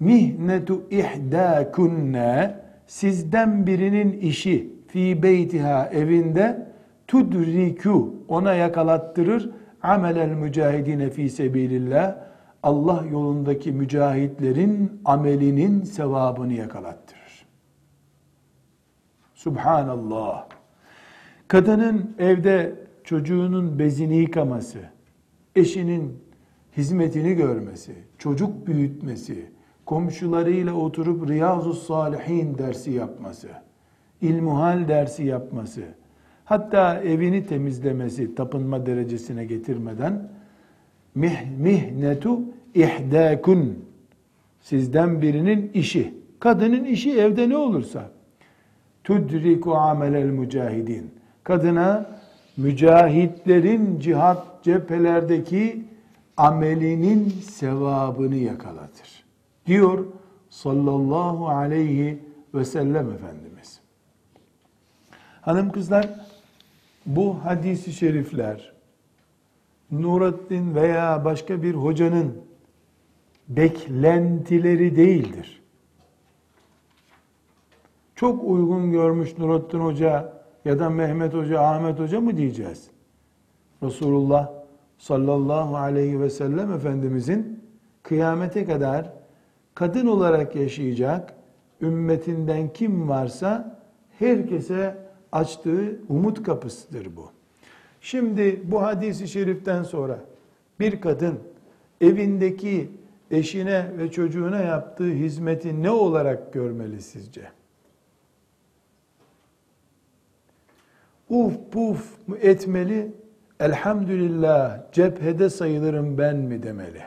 [0.00, 2.54] Mihnetu ihdâkunne
[2.86, 6.67] sizden birinin işi fi beytiha evinde
[7.08, 9.50] tudriku ona yakalattırır
[9.82, 12.16] amelel mücahidine fi sebilillah
[12.62, 17.46] Allah yolundaki mücahitlerin amelinin sevabını yakalattırır.
[19.34, 20.46] Subhanallah.
[21.48, 24.78] Kadının evde çocuğunun bezini yıkaması,
[25.56, 26.18] eşinin
[26.76, 29.50] hizmetini görmesi, çocuk büyütmesi,
[29.86, 33.48] komşularıyla oturup Riyazu Salihin dersi yapması,
[34.20, 35.82] ilmuhal dersi yapması,
[36.48, 40.28] hatta evini temizlemesi tapınma derecesine getirmeden
[41.14, 42.40] mih, mihnetu
[42.74, 43.84] ihdakun
[44.60, 46.14] sizden birinin işi.
[46.40, 48.10] Kadının işi evde ne olursa
[49.04, 51.10] tudriku amelel mücahidin.
[51.44, 52.06] Kadına
[52.56, 55.84] mücahitlerin cihat cephelerdeki
[56.36, 59.24] amelinin sevabını yakalatır.
[59.66, 60.06] Diyor
[60.50, 62.18] sallallahu aleyhi
[62.54, 63.80] ve sellem Efendimiz.
[65.40, 66.27] Hanım kızlar
[67.08, 68.72] bu hadisi şerifler
[69.90, 72.34] Nurattin veya başka bir hocanın
[73.48, 75.62] beklentileri değildir.
[78.14, 80.32] Çok uygun görmüş Nurattin Hoca
[80.64, 82.90] ya da Mehmet Hoca, Ahmet Hoca mı diyeceğiz?
[83.82, 84.52] Resulullah
[84.98, 87.64] sallallahu aleyhi ve sellem Efendimizin
[88.02, 89.12] kıyamete kadar
[89.74, 91.34] kadın olarak yaşayacak
[91.80, 93.80] ümmetinden kim varsa
[94.18, 97.30] herkese açtığı umut kapısıdır bu.
[98.00, 100.18] Şimdi bu hadisi şeriften sonra
[100.80, 101.38] bir kadın
[102.00, 102.90] evindeki
[103.30, 107.42] eşine ve çocuğuna yaptığı hizmeti ne olarak görmeli sizce?
[111.28, 113.12] Uf puf mu etmeli?
[113.60, 117.02] Elhamdülillah cephede sayılırım ben mi demeli?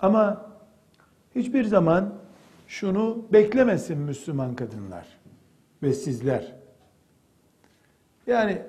[0.00, 0.50] Ama
[1.34, 2.14] hiçbir zaman
[2.68, 5.06] şunu beklemesin Müslüman kadınlar
[5.82, 6.61] ve sizler.
[8.26, 8.62] Yani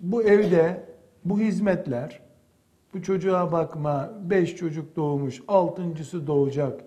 [0.00, 0.84] bu evde
[1.24, 2.20] bu hizmetler,
[2.94, 6.80] bu çocuğa bakma, beş çocuk doğmuş, altıncısı doğacak.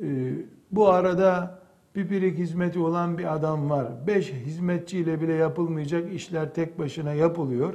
[0.00, 0.32] Ee,
[0.70, 1.58] bu arada
[1.94, 3.86] bir birik hizmeti olan bir adam var.
[4.06, 7.74] Beş hizmetçiyle bile yapılmayacak işler tek başına yapılıyor.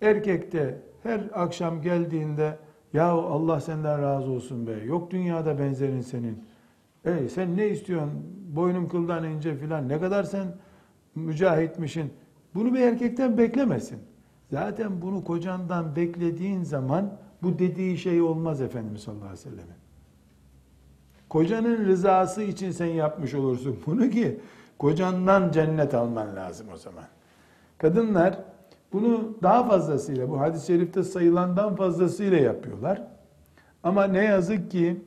[0.00, 2.58] Erkek de her akşam geldiğinde
[2.92, 4.72] ya Allah senden razı olsun be.
[4.84, 6.44] Yok dünyada benzerin senin.
[7.04, 8.10] Ey sen ne istiyorsun?
[8.48, 9.88] Boynum kıldan ince filan.
[9.88, 10.46] Ne kadar sen
[11.14, 12.12] mücahitmişin.
[12.56, 13.98] Bunu bir erkekten beklemesin.
[14.50, 19.76] Zaten bunu kocandan beklediğin zaman bu dediği şey olmaz Efendimiz sallallahu aleyhi ve sellem'in.
[21.28, 24.40] Kocanın rızası için sen yapmış olursun bunu ki
[24.78, 27.04] kocandan cennet alman lazım o zaman.
[27.78, 28.38] Kadınlar
[28.92, 33.02] bunu daha fazlasıyla, bu hadis-i şerifte sayılandan fazlasıyla yapıyorlar.
[33.82, 35.04] Ama ne yazık ki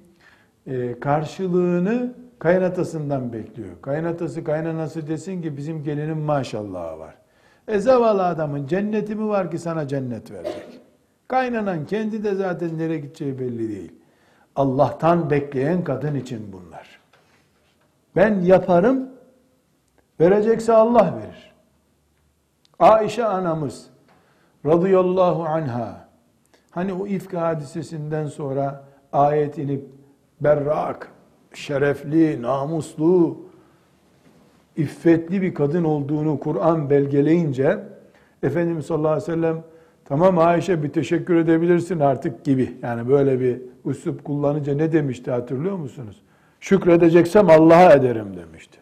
[0.67, 3.69] e, karşılığını kaynatasından bekliyor.
[3.81, 7.15] Kaynatası kaynanası desin ki bizim gelinin maşallahı var.
[7.69, 10.81] E zavallı adamın cenneti mi var ki sana cennet verecek?
[11.27, 13.91] Kaynanan kendi de zaten nereye gideceği belli değil.
[14.55, 16.99] Allah'tan bekleyen kadın için bunlar.
[18.15, 19.09] Ben yaparım,
[20.19, 21.53] verecekse Allah verir.
[22.79, 23.87] Ayşe anamız
[24.65, 26.07] radıyallahu anha
[26.71, 29.85] hani o ifk hadisesinden sonra ayet inip
[30.41, 31.11] berrak,
[31.53, 33.48] şerefli, namuslu,
[34.77, 37.79] iffetli bir kadın olduğunu Kur'an belgeleyince
[38.43, 39.63] Efendimiz sallallahu aleyhi ve sellem
[40.05, 42.77] tamam Ayşe bir teşekkür edebilirsin artık gibi.
[42.81, 46.21] Yani böyle bir üslup kullanınca ne demişti hatırlıyor musunuz?
[46.59, 48.79] Şükredeceksem Allah'a ederim demişti.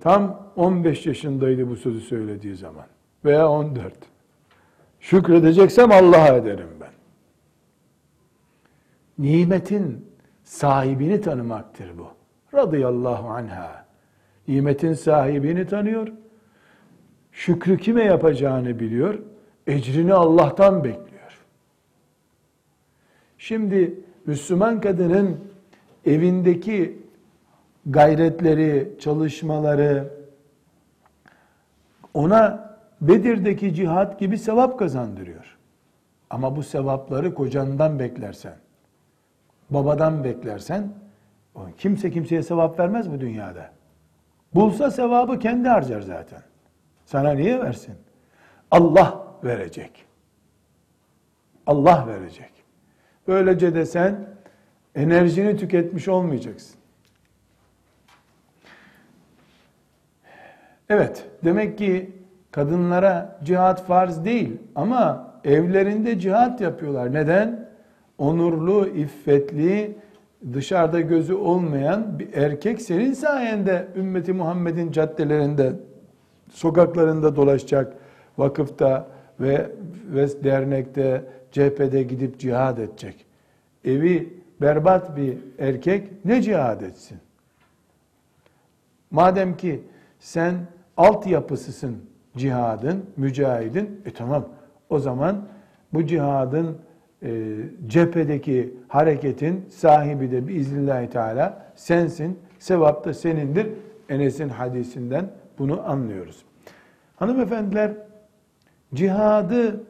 [0.00, 2.86] Tam 15 yaşındaydı bu sözü söylediği zaman
[3.24, 3.94] veya 14.
[5.00, 6.90] Şükredeceksem Allah'a ederim ben.
[9.18, 10.06] Nimetin
[10.44, 12.17] sahibini tanımaktır bu.
[12.58, 13.84] Radıyallahu anha.
[14.48, 16.08] Nimetin sahibini tanıyor.
[17.32, 19.18] Şükrü kime yapacağını biliyor.
[19.66, 21.44] Ecrini Allah'tan bekliyor.
[23.38, 25.40] Şimdi Müslüman kadının
[26.06, 26.98] evindeki
[27.86, 30.12] gayretleri, çalışmaları
[32.14, 32.68] ona
[33.00, 35.58] Bedir'deki cihat gibi sevap kazandırıyor.
[36.30, 38.56] Ama bu sevapları kocandan beklersen,
[39.70, 40.92] babadan beklersen,
[41.78, 43.70] kimse kimseye sevap vermez bu dünyada.
[44.54, 46.42] Bulsa sevabı kendi harcar zaten.
[47.04, 47.94] Sana niye versin?
[48.70, 50.04] Allah verecek.
[51.66, 52.52] Allah verecek.
[53.28, 54.28] Böylece de sen
[54.94, 56.78] enerjini tüketmiş olmayacaksın.
[60.88, 62.12] Evet, demek ki
[62.50, 67.12] kadınlara cihat farz değil ama evlerinde cihat yapıyorlar.
[67.12, 67.68] Neden?
[68.18, 69.98] Onurlu, iffetli,
[70.52, 75.72] dışarıda gözü olmayan bir erkek senin sayende ümmeti Muhammed'in caddelerinde,
[76.50, 77.94] sokaklarında dolaşacak,
[78.38, 79.06] vakıfta
[79.40, 79.70] ve,
[80.14, 83.26] ve dernekte, cephede gidip cihad edecek.
[83.84, 87.18] Evi berbat bir erkek ne cihad etsin?
[89.10, 89.82] Madem ki
[90.18, 90.54] sen
[90.96, 91.96] altyapısısın
[92.36, 94.48] cihadın, mücahidin, e tamam
[94.90, 95.48] o zaman
[95.94, 96.78] bu cihadın
[97.22, 103.66] e, cephedeki hareketin sahibi de biiznillahü teala sensin, sevap da senindir.
[104.08, 106.44] Enes'in hadisinden bunu anlıyoruz.
[107.16, 107.92] Hanımefendiler,
[108.94, 109.84] cihadı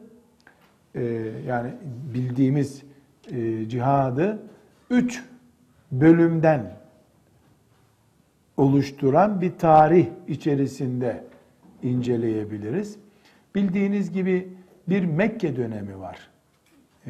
[0.95, 1.03] e,
[1.47, 1.71] yani
[2.13, 2.83] bildiğimiz
[3.31, 4.39] e, cihadı
[4.89, 5.23] üç
[5.91, 6.71] bölümden
[8.57, 11.23] oluşturan bir tarih içerisinde
[11.83, 12.97] inceleyebiliriz.
[13.55, 14.53] Bildiğiniz gibi
[14.89, 16.28] bir Mekke dönemi var.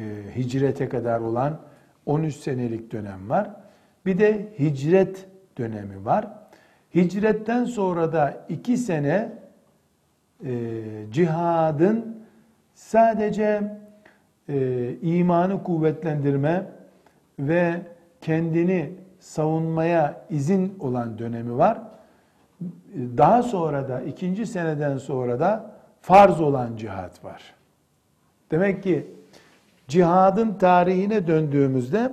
[0.00, 1.58] E, hicrete kadar olan
[2.06, 3.50] 13 senelik dönem var.
[4.06, 5.26] Bir de hicret
[5.58, 6.28] dönemi var.
[6.94, 9.32] Hicretten sonra da iki sene
[10.44, 10.52] e,
[11.10, 12.16] cihadın
[12.74, 13.62] sadece
[14.48, 16.64] e, imanı kuvvetlendirme
[17.38, 17.74] ve
[18.20, 21.78] kendini savunmaya izin olan dönemi var.
[22.94, 27.54] Daha sonra da ikinci seneden sonra da farz olan cihat var.
[28.50, 29.06] Demek ki
[29.90, 32.12] cihadın tarihine döndüğümüzde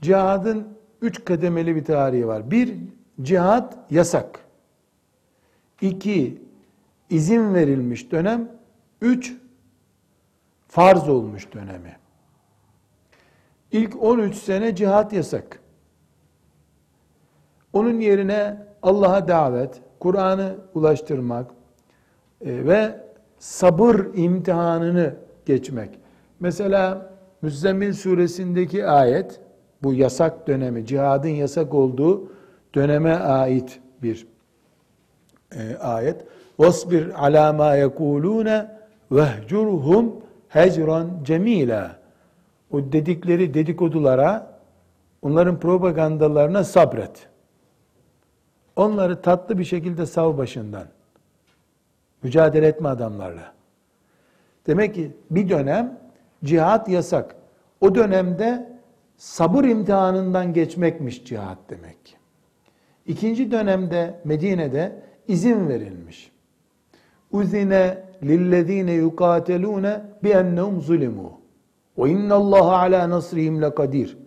[0.00, 0.68] cihadın
[1.02, 2.50] üç kademeli bir tarihi var.
[2.50, 2.74] Bir,
[3.22, 4.40] cihat yasak.
[5.80, 6.42] İki,
[7.10, 8.48] izin verilmiş dönem.
[9.02, 9.36] Üç,
[10.68, 11.96] farz olmuş dönemi.
[13.72, 15.60] İlk 13 sene cihat yasak.
[17.72, 21.50] Onun yerine Allah'a davet, Kur'an'ı ulaştırmak
[22.40, 23.00] e, ve
[23.38, 25.14] sabır imtihanını
[25.46, 25.98] geçmek.
[26.39, 29.39] Mesela Müzzemmil suresindeki ayet,
[29.83, 32.31] bu yasak dönemi, cihadın yasak olduğu
[32.75, 34.27] döneme ait bir
[35.55, 36.25] e, ayet.
[36.59, 38.67] وَاصْبِرْ عَلَى مَا يَقُولُونَ
[39.11, 40.11] وَهْجُرْهُمْ
[40.49, 41.99] hecran cemila.
[42.71, 44.59] O dedikleri dedikodulara,
[45.21, 47.27] onların propagandalarına sabret.
[48.75, 50.87] Onları tatlı bir şekilde sav başından.
[52.23, 53.53] Mücadele etme adamlarla.
[54.67, 55.98] Demek ki bir dönem
[56.44, 57.36] cihat yasak.
[57.80, 58.72] O dönemde
[59.16, 62.14] sabır imtihanından geçmekmiş cihat demek ki.
[63.06, 66.32] İkinci dönemde Medine'de izin verilmiş.
[67.32, 71.40] Uzine lillezine yukatelune bi ennehum zulimu.
[71.98, 74.18] Ve innallaha ala nasrihim lekadir.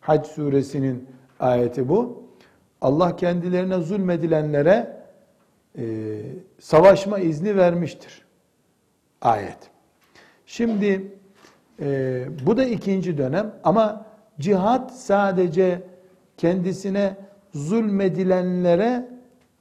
[0.00, 1.08] Hac suresinin
[1.40, 2.22] ayeti bu.
[2.80, 4.96] Allah kendilerine zulmedilenlere
[5.78, 5.84] e,
[6.58, 8.24] savaşma izni vermiştir.
[9.20, 9.58] Ayet.
[10.46, 11.17] Şimdi
[11.80, 14.04] e, bu da ikinci dönem ama
[14.40, 15.82] cihat sadece
[16.36, 17.16] kendisine
[17.54, 19.08] zulmedilenlere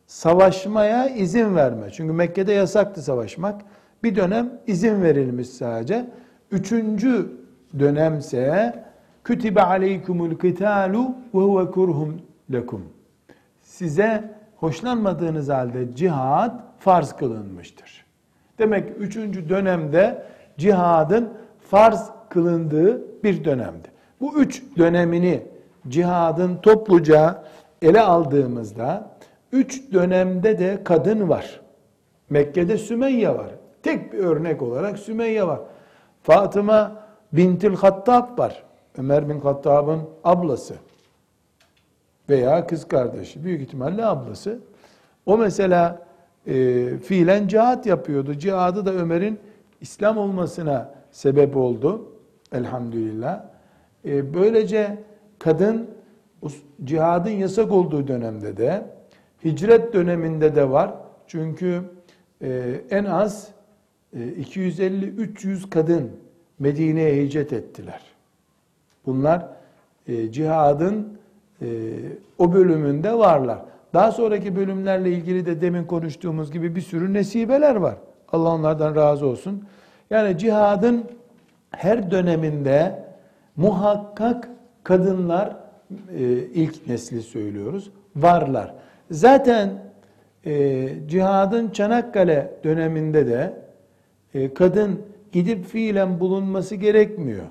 [0.08, 1.92] savaşmaya izin verme.
[1.92, 3.62] Çünkü Mekke'de yasaktı savaşmak.
[4.04, 6.06] Bir dönem izin verilmiş sadece.
[6.52, 7.32] Üçüncü
[7.80, 8.74] dönemse
[9.24, 12.22] kütibe aleykumul kitalu ve huve kurhum
[12.54, 12.84] lekum.
[13.62, 14.24] Size
[14.56, 18.06] hoşlanmadığınız halde cihad farz kılınmıştır.
[18.60, 20.24] Demek üçüncü dönemde
[20.58, 21.30] cihadın
[21.70, 23.88] farz kılındığı bir dönemdi.
[24.22, 25.44] Bu üç dönemini
[25.88, 27.44] cihadın topluca
[27.82, 29.12] ele aldığımızda
[29.52, 31.62] üç dönemde de kadın var.
[32.30, 33.50] Mekke'de Sümeyye var.
[33.84, 35.60] Tek bir örnek olarak Sümeyye var.
[36.24, 37.04] Fatıma
[37.34, 38.64] bintil Hattab var.
[38.98, 40.76] Ömer bin Hattab'ın ablası.
[42.30, 43.44] Veya kız kardeşi.
[43.44, 44.60] Büyük ihtimalle ablası.
[45.26, 46.06] O mesela
[46.48, 46.54] e,
[46.98, 48.34] fiilen cihat yapıyordu.
[48.34, 49.40] Cihadı da Ömer'in
[49.82, 52.12] İslam olmasına sebep oldu.
[52.52, 53.44] Elhamdülillah.
[54.06, 54.98] E, böylece
[55.40, 55.88] kadın
[56.84, 58.86] cihadın yasak olduğu dönemde de
[59.46, 60.94] hicret döneminde de var.
[61.28, 61.82] Çünkü
[62.42, 63.48] e, en az
[64.16, 66.12] 250-300 kadın
[66.60, 68.02] Medine'ye hicret ettiler.
[69.06, 69.48] Bunlar
[70.32, 71.18] cihadın
[72.38, 73.60] o bölümünde varlar.
[73.94, 77.96] Daha sonraki bölümlerle ilgili de demin konuştuğumuz gibi bir sürü nesibeler var.
[78.32, 79.64] Allah onlardan razı olsun.
[80.10, 81.06] Yani cihadın
[81.72, 83.04] her döneminde
[83.56, 84.50] muhakkak
[84.84, 85.56] kadınlar
[86.18, 88.74] e, ilk nesli söylüyoruz varlar.
[89.12, 89.70] Zaten
[90.46, 93.54] e, cihadın Çanakkale döneminde de
[94.34, 97.46] e, kadın gidip fiilen bulunması gerekmiyor.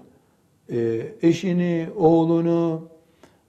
[1.22, 2.82] Eşini, oğlunu,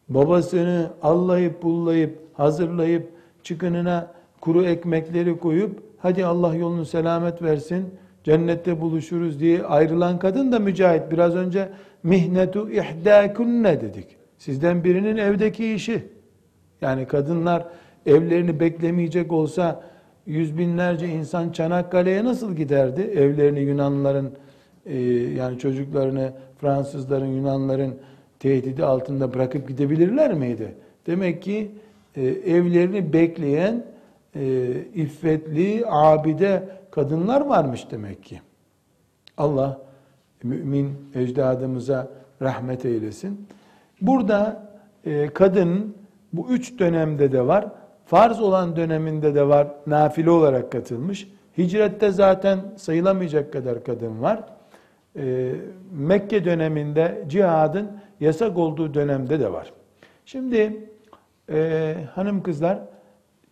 [0.09, 3.09] babasını allayıp bullayıp hazırlayıp
[3.43, 7.85] çıkınına kuru ekmekleri koyup hadi Allah yolunu selamet versin
[8.27, 11.11] cennette buluşuruz diye ayrılan kadın da mücahit.
[11.11, 11.69] Biraz önce
[12.03, 14.05] mihnetu ihdâkunne dedik.
[14.37, 16.03] Sizden birinin evdeki işi.
[16.81, 17.65] Yani kadınlar
[18.05, 19.83] evlerini beklemeyecek olsa
[20.25, 23.01] yüz binlerce insan Çanakkale'ye nasıl giderdi?
[23.01, 24.29] Evlerini Yunanlıların
[24.85, 24.99] e,
[25.37, 27.95] yani çocuklarını Fransızların, Yunanların
[28.39, 30.75] tehdidi altında bırakıp gidebilirler miydi?
[31.05, 31.71] Demek ki
[32.15, 33.83] e, evlerini bekleyen
[34.35, 38.41] e, iffetli, abide kadınlar varmış demek ki.
[39.37, 39.81] Allah
[40.43, 42.07] mümin ecdadımıza
[42.41, 43.47] rahmet eylesin.
[44.01, 44.69] Burada
[45.05, 45.95] e, kadın
[46.33, 47.65] bu üç dönemde de var.
[48.05, 49.67] Farz olan döneminde de var.
[49.87, 51.27] Nafile olarak katılmış.
[51.57, 54.43] Hicrette zaten sayılamayacak kadar kadın var.
[55.15, 55.53] E,
[55.91, 59.73] Mekke döneminde cihadın yasak olduğu dönemde de var.
[60.25, 60.89] Şimdi
[61.49, 62.79] e, hanım kızlar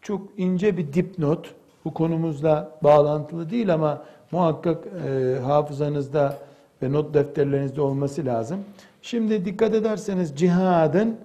[0.06, 1.56] çok ince bir dipnot.
[1.86, 6.38] Bu konumuzla bağlantılı değil ama muhakkak e, hafızanızda
[6.82, 8.60] ve not defterlerinizde olması lazım.
[9.02, 11.18] Şimdi dikkat ederseniz cihadın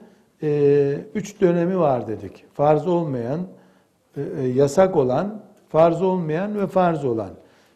[0.42, 2.44] e, üç dönemi var dedik.
[2.54, 3.40] Farz olmayan,
[4.16, 7.30] e, e, yasak olan, farz olmayan ve farz olan.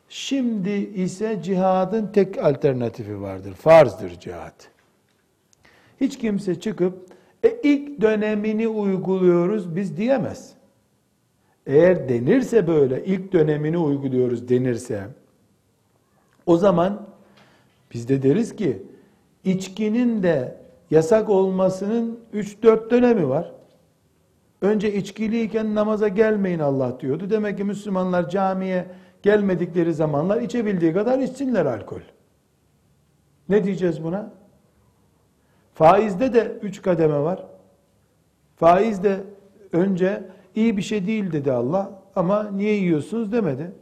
[0.09, 3.53] Şimdi ise cihadın tek alternatifi vardır.
[3.55, 4.55] Farzdır cihad.
[6.01, 7.07] Hiç kimse çıkıp
[7.45, 10.55] e, ilk dönemini uyguluyoruz biz diyemez.
[11.67, 15.09] Eğer denirse böyle ilk dönemini uyguluyoruz denirse
[16.47, 17.07] o zaman
[17.95, 18.83] biz de deriz ki
[19.45, 20.57] içkinin de
[20.91, 23.53] yasak olmasının 3-4 dönemi var.
[24.63, 27.31] Önce içkiliyken namaza gelmeyin Allah diyordu.
[27.31, 28.87] Demek ki Müslümanlar camiye
[29.23, 32.01] gelmedikleri zamanlar içebildiği kadar içsinler alkol.
[33.49, 34.33] Ne diyeceğiz buna?
[35.75, 37.47] Faizde de üç kademe var.
[38.57, 39.21] Faiz de
[39.73, 40.23] önce
[40.55, 43.73] iyi bir şey değil dedi Allah ama niye yiyorsunuz demedi.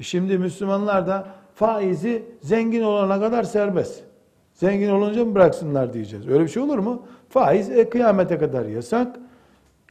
[0.00, 4.04] Şimdi Müslümanlar da faizi zengin olana kadar serbest.
[4.52, 6.28] Zengin olunca mı bıraksınlar diyeceğiz.
[6.28, 7.06] Öyle bir şey olur mu?
[7.28, 9.16] Faiz e, kıyamete kadar yasak.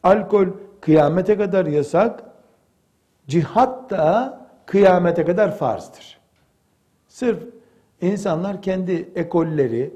[0.03, 0.47] Alkol
[0.81, 2.23] kıyamete kadar yasak.
[3.27, 6.19] Cihat da kıyamete kadar farzdır.
[7.07, 7.43] Sırf
[8.01, 9.93] insanlar kendi ekolleri,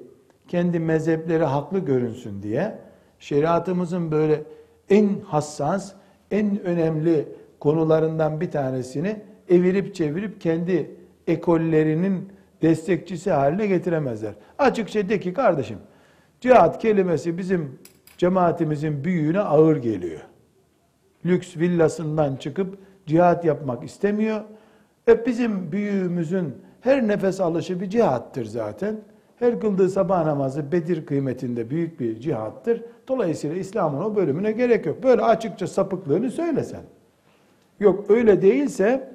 [0.47, 2.79] kendi mezhepleri haklı görünsün diye
[3.19, 4.43] şeriatımızın böyle
[4.89, 5.93] en hassas,
[6.31, 7.27] en önemli
[7.59, 10.91] konularından bir tanesini evirip çevirip kendi
[11.27, 14.33] ekollerinin destekçisi haline getiremezler.
[14.57, 15.77] Açıkça de ki kardeşim,
[16.41, 17.79] cihat kelimesi bizim
[18.17, 20.21] cemaatimizin büyüğüne ağır geliyor.
[21.25, 24.41] Lüks villasından çıkıp cihat yapmak istemiyor.
[25.07, 28.95] E bizim büyüğümüzün her nefes alışı bir cihattır zaten.
[29.39, 32.83] Her kıldığı sabah namazı Bedir kıymetinde büyük bir cihattır.
[33.07, 35.03] Dolayısıyla İslam'ın o bölümüne gerek yok.
[35.03, 36.81] Böyle açıkça sapıklığını söylesen.
[37.79, 39.13] Yok öyle değilse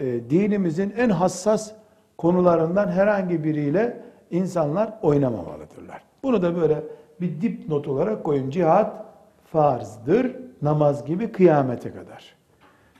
[0.00, 1.72] e, dinimizin en hassas
[2.18, 4.00] konularından herhangi biriyle
[4.30, 6.02] insanlar oynamamalıdırlar.
[6.22, 6.82] Bunu da böyle
[7.20, 8.50] bir dipnot olarak koyun.
[8.50, 9.04] Cihat
[9.52, 12.34] farzdır, namaz gibi kıyamete kadar.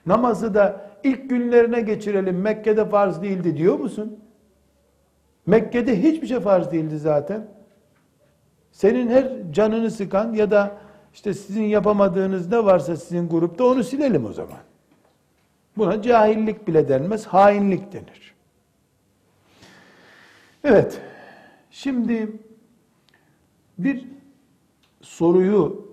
[0.06, 4.18] Namazı da ilk günlerine geçirelim, Mekke'de farz değildi diyor musun?
[5.46, 7.46] Mekke'de hiçbir şey farz değildi zaten.
[8.72, 10.78] Senin her canını sıkan ya da
[11.14, 14.58] işte sizin yapamadığınız ne varsa sizin grupta onu silelim o zaman.
[15.76, 18.34] Buna cahillik bile denmez, hainlik denir.
[20.64, 21.00] Evet,
[21.70, 22.32] şimdi
[23.78, 24.08] bir
[25.00, 25.88] soruyu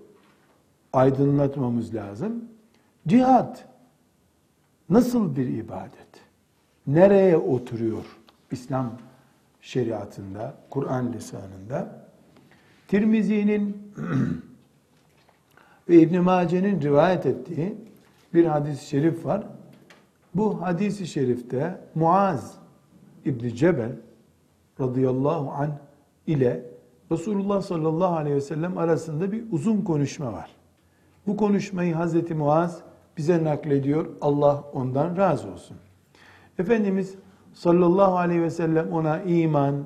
[0.92, 2.44] aydınlatmamız lazım.
[3.08, 3.64] Cihat
[4.90, 6.08] nasıl bir ibadet?
[6.86, 8.04] Nereye oturuyor
[8.50, 8.92] İslam
[9.68, 12.06] şeriatında, Kur'an lisanında?
[12.88, 13.92] Tirmizi'nin
[15.88, 17.74] ve İbn Mace'nin rivayet ettiği
[18.34, 19.46] bir hadis-i şerif var.
[20.34, 22.54] Bu hadis-i şerifte Muaz
[23.24, 23.92] İbn Cebel
[24.80, 25.72] radıyallahu anh
[26.26, 26.66] ile
[27.12, 30.50] Resulullah sallallahu aleyhi ve sellem arasında bir uzun konuşma var.
[31.26, 32.80] Bu konuşmayı Hazreti Muaz
[33.16, 34.06] bize naklediyor.
[34.20, 35.76] Allah ondan razı olsun.
[36.58, 37.14] Efendimiz
[37.58, 39.84] sallallahu aleyhi ve sellem ona iman,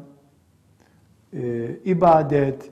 [1.32, 2.70] e, ibadet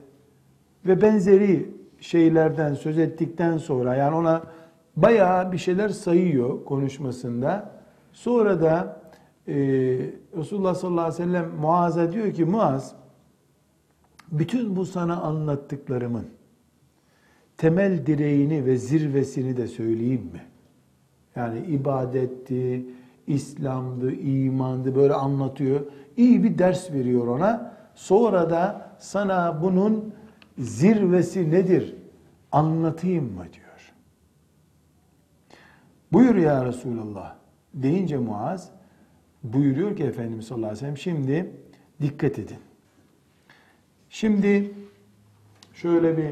[0.85, 4.43] ve benzeri şeylerden söz ettikten sonra yani ona
[4.95, 7.71] bayağı bir şeyler sayıyor konuşmasında.
[8.13, 9.01] Sonra da
[9.47, 9.53] e,
[10.37, 12.95] Resulullah sallallahu aleyhi ve sellem Muaz'a diyor ki Muaz
[14.31, 16.27] bütün bu sana anlattıklarımın
[17.57, 20.41] temel direğini ve zirvesini de söyleyeyim mi?
[21.35, 22.85] Yani ibadetti,
[23.27, 25.81] İslam'dı, imandı böyle anlatıyor.
[26.17, 27.73] İyi bir ders veriyor ona.
[27.95, 30.13] Sonra da sana bunun
[30.57, 31.95] zirvesi nedir
[32.51, 33.93] anlatayım mı diyor.
[36.11, 37.35] Buyur ya Resulallah
[37.73, 38.69] deyince Muaz
[39.43, 41.51] buyuruyor ki Efendimiz sallallahu aleyhi ve sellem şimdi
[42.01, 42.57] dikkat edin.
[44.09, 44.71] Şimdi
[45.73, 46.29] şöyle bir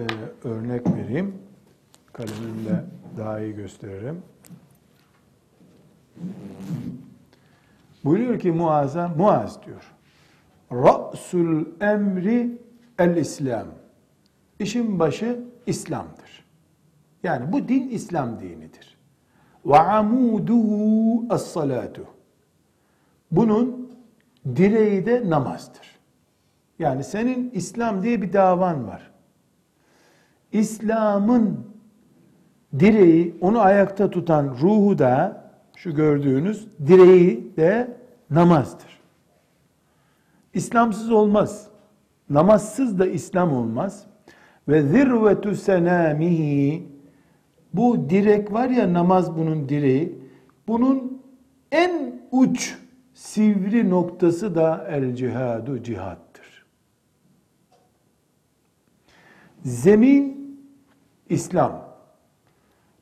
[0.00, 0.02] e,
[0.44, 1.34] örnek vereyim.
[2.12, 2.84] Kalemimle
[3.16, 4.22] daha iyi gösteririm.
[8.04, 9.92] Buyuruyor ki Muaz'a, Muaz diyor.
[10.72, 12.58] Ra'sul emri
[12.98, 13.66] el İslam.
[14.58, 16.44] İşin başı İslam'dır.
[17.22, 18.96] Yani bu din İslam dinidir.
[19.66, 22.04] Ve amuduhu as-salatu.
[23.30, 23.90] Bunun
[24.56, 25.98] direği de namazdır.
[26.78, 29.10] Yani senin İslam diye bir davan var.
[30.52, 31.66] İslam'ın
[32.78, 35.39] direği, onu ayakta tutan ruhu da
[35.82, 37.96] şu gördüğünüz direği de
[38.30, 39.00] namazdır.
[40.54, 41.68] İslamsız olmaz.
[42.30, 44.06] Namazsız da İslam olmaz.
[44.68, 46.88] Ve zirvetu senamihi
[47.74, 50.18] bu direk var ya namaz bunun direği.
[50.68, 51.22] Bunun
[51.72, 52.78] en uç
[53.14, 56.66] sivri noktası da el cihadu cihattır.
[59.64, 60.56] Zemin
[61.28, 61.90] İslam.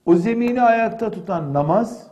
[0.06, 2.08] O zemini ayakta tutan namaz,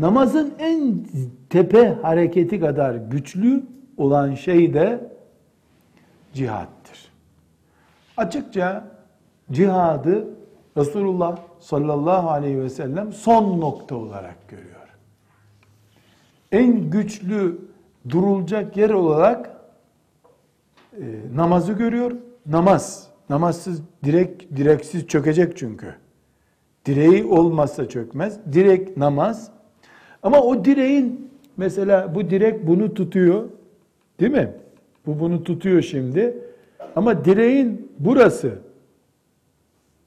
[0.00, 1.06] namazın en
[1.50, 3.62] tepe hareketi kadar güçlü
[3.96, 5.12] olan şey de
[6.32, 7.12] cihattır.
[8.16, 8.84] Açıkça
[9.52, 10.28] cihadı
[10.76, 14.70] Resulullah sallallahu aleyhi ve sellem son nokta olarak görüyor.
[16.52, 17.58] En güçlü
[18.08, 19.56] durulacak yer olarak
[20.92, 22.12] e, namazı görüyor.
[22.46, 23.10] Namaz.
[23.30, 25.94] Namazsız direk direksiz çökecek çünkü.
[26.86, 28.38] Direği olmazsa çökmez.
[28.52, 29.50] Direk namaz.
[30.22, 33.44] Ama o direğin mesela bu direk bunu tutuyor.
[34.20, 34.52] Değil mi?
[35.06, 36.38] Bu bunu tutuyor şimdi.
[36.96, 38.58] Ama direğin burası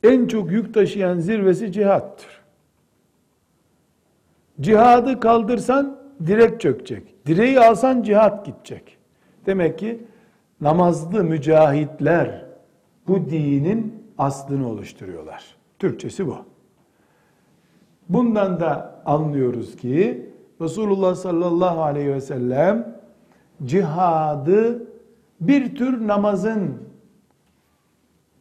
[0.03, 2.41] en çok yük taşıyan zirvesi cihattır.
[4.61, 7.25] Cihadı kaldırsan direk çökecek.
[7.25, 8.97] Direği alsan cihat gidecek.
[9.45, 10.03] Demek ki
[10.61, 12.45] namazlı mücahitler
[13.07, 15.43] bu dinin aslını oluşturuyorlar.
[15.79, 16.52] Türkçesi bu.
[18.09, 20.29] Bundan da anlıyoruz ki
[20.61, 22.99] Resulullah sallallahu aleyhi ve sellem
[23.65, 24.83] cihadı
[25.41, 26.77] bir tür namazın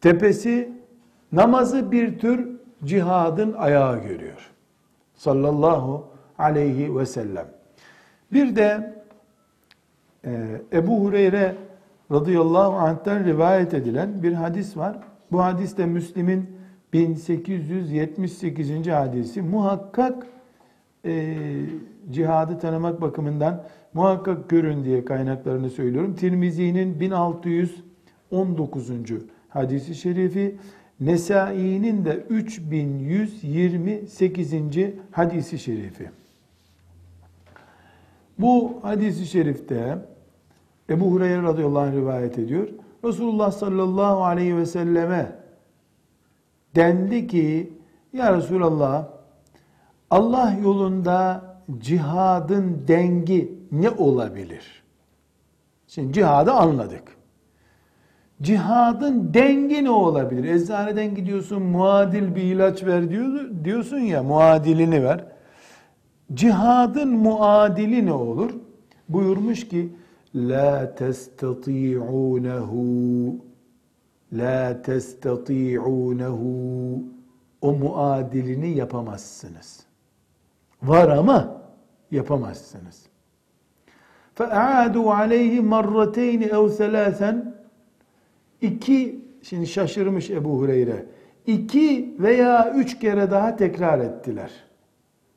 [0.01, 0.73] tepesi,
[1.31, 2.49] namazı bir tür
[2.83, 4.51] cihadın ayağı görüyor.
[5.15, 6.07] Sallallahu
[6.37, 7.47] aleyhi ve sellem.
[8.33, 8.93] Bir de
[10.25, 11.55] e, Ebu Hureyre
[12.11, 14.97] radıyallahu anh'ten rivayet edilen bir hadis var.
[15.31, 16.62] Bu hadis de Müslim'in
[16.93, 18.87] 1878.
[18.87, 19.41] hadisi.
[19.41, 20.27] Muhakkak
[21.05, 21.35] e,
[22.11, 23.63] cihadı tanımak bakımından
[23.93, 26.15] muhakkak görün diye kaynaklarını söylüyorum.
[26.15, 28.91] Tirmizi'nin 1619.
[29.49, 30.55] hadisi şerifi,
[30.99, 34.53] Nesai'nin de 3128.
[35.11, 36.09] hadisi şerifi.
[38.39, 39.97] Bu hadisi şerifte
[40.89, 42.67] Ebu Hureyre radıyallahu anh rivayet ediyor.
[43.03, 45.42] Resulullah sallallahu aleyhi ve selleme
[46.75, 47.73] dendi ki
[48.13, 49.07] ya Resulallah
[50.09, 51.43] Allah yolunda
[51.79, 54.83] cihadın dengi ne olabilir?
[55.87, 57.03] Şimdi cihadı anladık.
[58.41, 60.43] Cihadın dengi ne olabilir?
[60.43, 63.03] Eczaneden gidiyorsun muadil bir ilaç ver
[63.63, 65.25] diyorsun ya muadilini ver.
[66.33, 68.51] Cihadın muadili ne olur?
[69.09, 69.89] Buyurmuş ki
[70.35, 73.35] la testati'unehu
[74.32, 77.02] la testati'unehu
[77.60, 79.80] o muadilini yapamazsınız.
[80.82, 81.62] Var ama
[82.10, 83.06] yapamazsınız.
[84.36, 87.52] فَاَعَادُوا عَلَيْهِ مَرَّتَيْنِ اَوْ ثَلَاثًا
[88.60, 91.06] İki, şimdi şaşırmış Ebu Hureyre.
[91.46, 94.50] İki veya üç kere daha tekrar ettiler.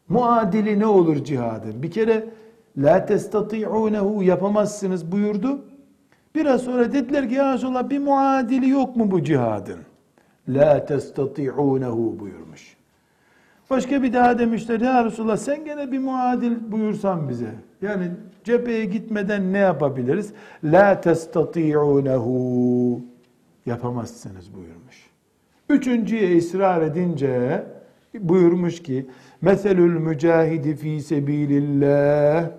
[0.10, 1.84] Muadili ne olur cihadın?
[1.84, 2.30] Bir kere
[2.78, 5.66] la testati'unehu yapamazsınız buyurdu.
[6.37, 9.79] Biraz sonra dediler ki ya Resulallah bir muadili yok mu bu cihadın?
[10.49, 12.77] La testati'unehu buyurmuş.
[13.71, 17.55] Başka bir daha demişler ya Resulallah sen gene bir muadil buyursan bize.
[17.83, 18.11] Yani
[18.45, 20.33] cepheye gitmeden ne yapabiliriz?
[20.65, 23.01] La testati'unehu
[23.67, 25.11] yapamazsınız buyurmuş.
[25.69, 27.65] Üçüncüye ısrar edince
[28.15, 29.07] buyurmuş ki
[29.41, 32.51] meselül mücahidi fi sebilillah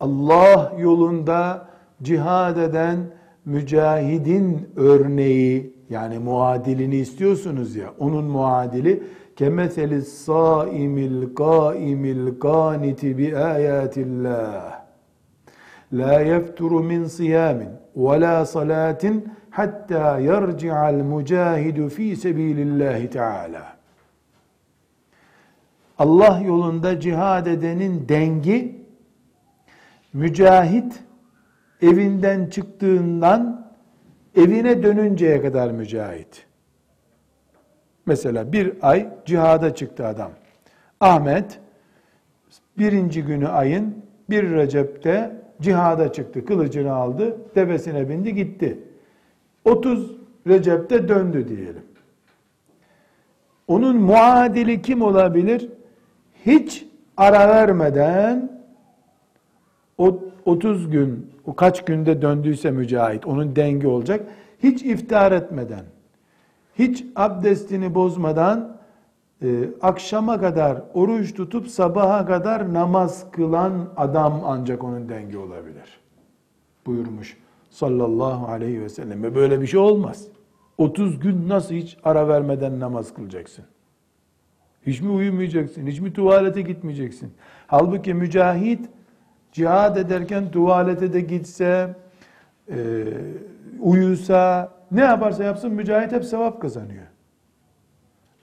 [0.00, 1.67] Allah yolunda
[2.02, 2.98] cihad eden
[3.44, 9.02] mücahidin örneği yani muadilini istiyorsunuz ya onun muadili
[9.36, 14.80] kemeseli saimil kaimil kaniti bi ayatillah.
[15.92, 23.76] La yefturu min siyamin ve la salatin hatta yerci'al mücahidu fi sebilillahi teala
[25.98, 28.84] Allah yolunda cihad edenin dengi
[30.12, 31.07] mücahit
[31.82, 33.70] evinden çıktığından
[34.36, 36.46] evine dönünceye kadar mücahit.
[38.06, 40.30] Mesela bir ay cihada çıktı adam.
[41.00, 41.60] Ahmet
[42.78, 46.44] birinci günü ayın bir Recep'te cihada çıktı.
[46.44, 48.78] Kılıcını aldı, devesine bindi gitti.
[49.64, 50.12] 30
[50.46, 51.82] Recep'te döndü diyelim.
[53.68, 55.68] Onun muadili kim olabilir?
[56.46, 58.62] Hiç ara vermeden
[59.98, 64.26] o 30 gün, o kaç günde döndüyse mücahit, onun dengi olacak.
[64.62, 65.84] Hiç iftar etmeden,
[66.78, 68.76] hiç abdestini bozmadan,
[69.42, 69.48] e,
[69.82, 76.00] akşama kadar oruç tutup sabaha kadar namaz kılan adam ancak onun dengi olabilir.
[76.86, 77.36] Buyurmuş
[77.70, 79.22] sallallahu aleyhi ve sellem.
[79.22, 80.28] Ve böyle bir şey olmaz.
[80.78, 83.64] 30 gün nasıl hiç ara vermeden namaz kılacaksın?
[84.86, 85.86] Hiç mi uyumayacaksın?
[85.86, 87.32] Hiç mi tuvalete gitmeyeceksin?
[87.66, 88.88] Halbuki mücahit
[89.58, 91.94] cihad ederken tuvalete de gitse,
[92.70, 92.76] e,
[93.80, 97.06] uyusa, ne yaparsa yapsın mücahit hep sevap kazanıyor.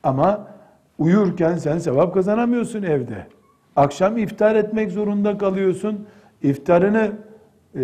[0.04, 0.48] Ama
[0.98, 3.28] uyurken sen sevap kazanamıyorsun evde.
[3.76, 6.08] Akşam iftar etmek zorunda kalıyorsun.
[6.42, 7.12] İftarını
[7.76, 7.82] e,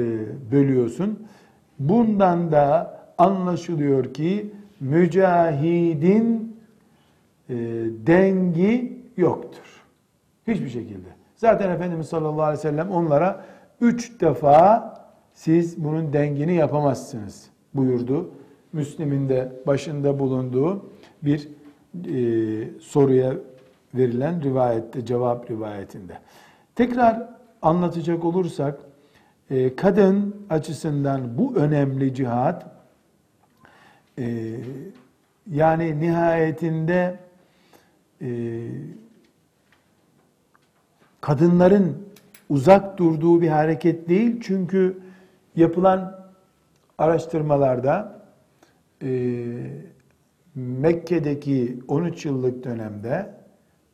[0.52, 1.28] bölüyorsun.
[1.80, 6.58] Bundan da anlaşılıyor ki mücahidin
[7.50, 7.56] e,
[8.08, 9.84] dengi yoktur.
[10.48, 11.10] Hiçbir şekilde.
[11.42, 13.46] Zaten Efendimiz sallallahu aleyhi ve sellem onlara
[13.82, 14.94] üç defa
[15.34, 18.32] siz bunun dengini yapamazsınız buyurdu.
[18.74, 20.86] Müslim'in de başında bulunduğu
[21.22, 21.50] bir
[22.06, 23.34] e, soruya
[23.94, 26.14] verilen rivayette, cevap rivayetinde.
[26.76, 27.30] Tekrar
[27.62, 28.80] anlatacak olursak,
[29.50, 32.66] e, kadın açısından bu önemli cihat,
[34.20, 34.56] e,
[35.52, 37.20] yani nihayetinde
[38.22, 38.28] e,
[41.22, 41.98] kadınların
[42.50, 44.42] uzak durduğu bir hareket değil.
[44.42, 45.00] Çünkü
[45.56, 46.22] yapılan
[46.98, 48.22] araştırmalarda
[49.04, 49.10] e,
[50.56, 53.34] Mekke'deki 13 yıllık dönemde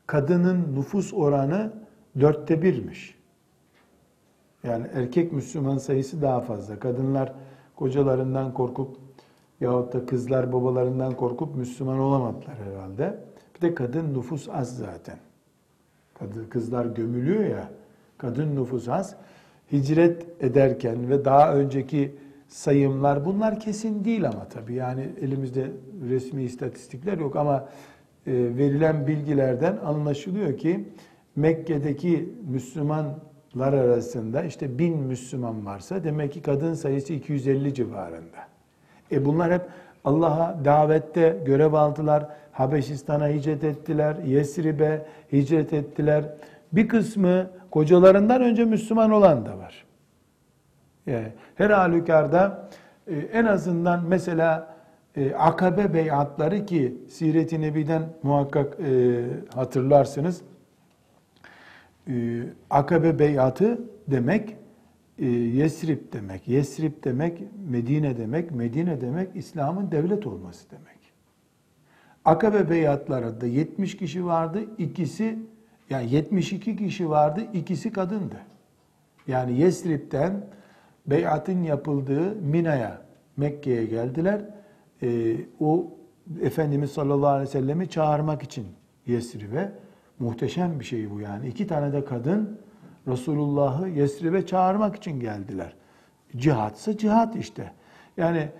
[0.07, 1.73] kadının nüfus oranı
[2.19, 3.17] dörtte birmiş.
[4.63, 6.79] Yani erkek Müslüman sayısı daha fazla.
[6.79, 7.33] Kadınlar
[7.75, 8.97] kocalarından korkup
[9.61, 13.19] yahut da kızlar babalarından korkup Müslüman olamadılar herhalde.
[13.55, 15.17] Bir de kadın nüfus az zaten.
[16.49, 17.69] Kızlar gömülüyor ya,
[18.17, 19.15] kadın nüfus az.
[19.71, 22.15] Hicret ederken ve daha önceki
[22.47, 25.71] sayımlar bunlar kesin değil ama tabii yani elimizde
[26.09, 27.69] resmi istatistikler yok ama
[28.27, 30.85] e, verilen bilgilerden anlaşılıyor ki
[31.35, 38.47] Mekke'deki Müslümanlar arasında işte bin Müslüman varsa demek ki kadın sayısı 250 civarında.
[39.11, 39.61] E bunlar hep
[40.05, 42.29] Allah'a davette görev aldılar.
[42.57, 44.15] Habeşistan'a hicret ettiler.
[44.25, 46.25] Yesrib'e hicret ettiler.
[46.73, 49.85] Bir kısmı kocalarından önce Müslüman olan da var.
[51.07, 52.69] Yani her halükarda
[53.07, 54.75] e, en azından mesela
[55.15, 59.23] e, akabe beyatları ki Siret-i Nebi'den muhakkak e,
[59.55, 60.41] hatırlarsınız.
[62.69, 64.55] Akabe beyatı demek
[65.53, 66.47] Yesrib demek.
[66.47, 68.51] Yesrib demek Medine demek.
[68.51, 70.96] Medine demek İslam'ın devlet olması demek.
[72.27, 74.59] Akabe beyatlarında 70 kişi vardı.
[74.77, 75.39] ikisi
[75.89, 77.41] yani 72 kişi vardı.
[77.53, 78.35] ikisi kadındı.
[79.27, 80.45] Yani Yesrib'den
[81.05, 83.01] beyatın yapıldığı Mina'ya,
[83.37, 84.41] Mekke'ye geldiler.
[85.03, 85.87] Ee, o
[86.41, 88.65] Efendimiz sallallahu aleyhi ve sellemi çağırmak için
[89.05, 89.71] Yesrib'e.
[90.19, 91.47] Muhteşem bir şey bu yani.
[91.47, 92.59] İki tane de kadın
[93.07, 95.73] Resulullah'ı Yesrib'e çağırmak için geldiler.
[96.37, 97.71] Cihatsa cihat işte.
[98.17, 98.51] Yani e,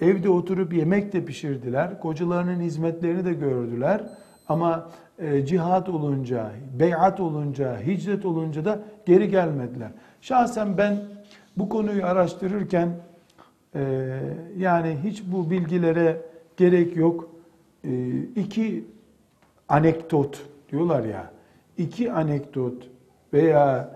[0.00, 2.00] evde oturup yemek de pişirdiler.
[2.00, 4.04] Kocalarının hizmetlerini de gördüler.
[4.48, 9.90] Ama e, cihat olunca, beyat olunca, hicret olunca da geri gelmediler.
[10.20, 10.96] Şahsen ben
[11.56, 12.88] Bu konuyu araştırırken
[13.74, 14.10] e,
[14.58, 16.20] yani hiç bu bilgilere
[16.56, 17.30] gerek yok.
[17.84, 18.84] E, iki
[19.68, 21.30] anekdot diyorlar ya,
[21.78, 22.90] iki anekdot
[23.32, 23.90] veya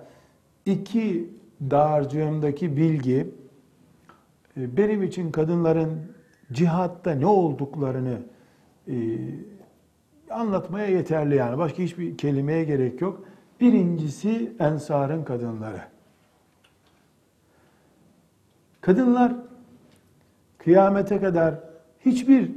[0.66, 1.30] iki
[1.70, 3.26] dağarcığımdaki bilgi
[4.58, 6.12] benim için kadınların
[6.52, 8.18] cihatta ne olduklarını
[8.88, 8.94] e,
[10.30, 11.58] anlatmaya yeterli yani.
[11.58, 13.24] Başka hiçbir kelimeye gerek yok.
[13.60, 15.80] Birincisi ensarın kadınları.
[18.80, 19.32] Kadınlar
[20.58, 21.54] kıyamete kadar
[22.00, 22.50] hiçbir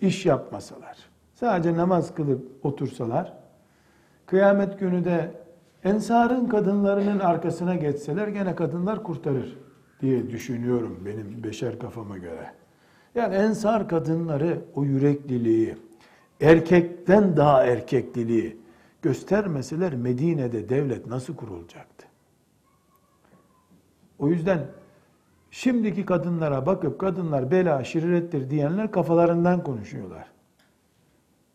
[0.00, 0.96] iş yapmasalar,
[1.34, 3.32] sadece namaz kılıp otursalar,
[4.26, 5.30] kıyamet günü de
[5.84, 9.63] ensarın kadınlarının arkasına geçseler gene kadınlar kurtarır
[10.04, 12.50] diye düşünüyorum benim beşer kafama göre.
[13.14, 15.76] Yani ensar kadınları o yürekliliği,
[16.40, 18.56] erkekten daha erkekliliği
[19.02, 22.06] göstermeseler Medine'de devlet nasıl kurulacaktı?
[24.18, 24.66] O yüzden
[25.50, 30.26] şimdiki kadınlara bakıp kadınlar bela şirrettir diyenler kafalarından konuşuyorlar.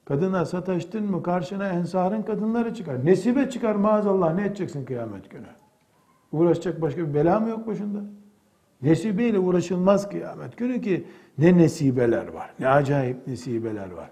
[0.06, 3.06] Kadına sataştın mı karşına ensarın kadınları çıkar.
[3.06, 5.48] Nesibe çıkar maazallah ne edeceksin kıyamet günü?
[6.32, 8.00] Uğraşacak başka bir bela mı yok başında?
[8.82, 11.06] Nesibeyle uğraşılmaz kıyamet günü ki
[11.38, 14.10] ne nesibeler var, ne acayip nesibeler var.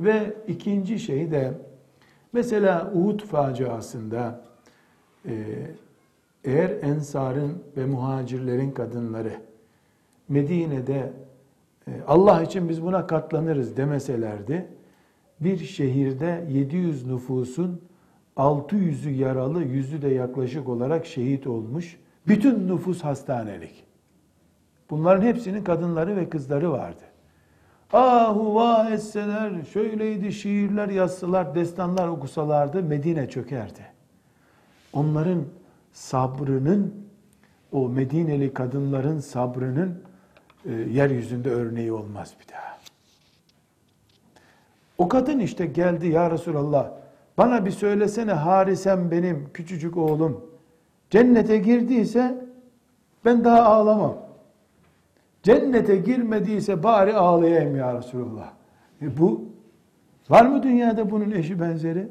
[0.00, 1.52] Ve ikinci şey de
[2.32, 4.40] mesela Uhud faciasında
[5.26, 5.34] e,
[6.44, 9.32] eğer ensarın ve muhacirlerin kadınları
[10.28, 11.12] Medine'de
[11.88, 14.66] e, Allah için biz buna katlanırız demeselerdi
[15.40, 17.80] bir şehirde 700 nüfusun
[18.36, 21.96] 600'ü yaralı, yüzü de yaklaşık olarak şehit olmuş.
[22.28, 23.89] Bütün nüfus hastanelik.
[24.90, 27.02] Bunların hepsinin kadınları ve kızları vardı.
[27.92, 33.86] Ahu vah etseler, şöyleydi şiirler yazsalar, destanlar okusalardı Medine çökerdi.
[34.92, 35.44] Onların
[35.92, 36.94] sabrının,
[37.72, 40.02] o Medineli kadınların sabrının
[40.64, 42.78] e, yeryüzünde örneği olmaz bir daha.
[44.98, 46.90] O kadın işte geldi ya Resulallah,
[47.38, 50.44] bana bir söylesene Harisem benim küçücük oğlum
[51.10, 52.44] cennete girdiyse
[53.24, 54.29] ben daha ağlamam.
[55.42, 58.52] Cennete girmediyse bari ağlayayım ya Resulallah.
[59.02, 59.44] E bu
[60.30, 62.08] var mı dünyada bunun eşi benzeri?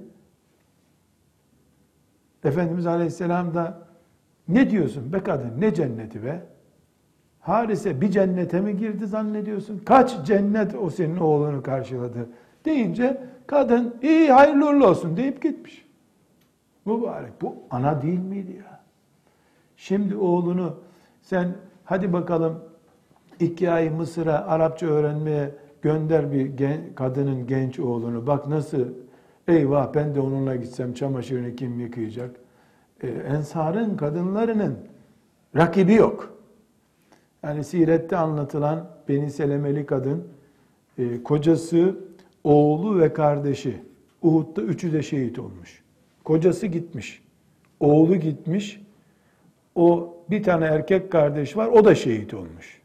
[2.43, 3.88] Efendimiz Aleyhisselam da
[4.47, 6.45] ne diyorsun be kadın ne cenneti be?
[7.39, 9.82] Harise bir cennete mi girdi zannediyorsun?
[9.86, 12.30] Kaç cennet o senin oğlunu karşıladı
[12.65, 15.86] deyince kadın iyi hayırlı olsun deyip gitmiş.
[16.86, 18.80] Mübarek bu ana değil miydi ya?
[19.77, 20.75] Şimdi oğlunu
[21.21, 21.55] sen
[21.86, 22.68] hadi bakalım
[23.39, 28.27] iki ay Mısır'a Arapça öğrenmeye gönder bir gen, kadının genç oğlunu.
[28.27, 28.85] Bak nasıl
[29.47, 32.35] eyvah ben de onunla gitsem çamaşırını kim yıkayacak?
[33.03, 34.77] Ee, ensarın kadınlarının
[35.55, 36.33] rakibi yok.
[37.43, 40.27] Yani sirette anlatılan Beni Selemeli kadın,
[40.97, 41.95] e, kocası,
[42.43, 43.81] oğlu ve kardeşi
[44.21, 45.83] Uhud'da üçü de şehit olmuş.
[46.23, 47.23] Kocası gitmiş,
[47.79, 48.81] oğlu gitmiş,
[49.75, 52.78] o bir tane erkek kardeş var, o da şehit olmuş.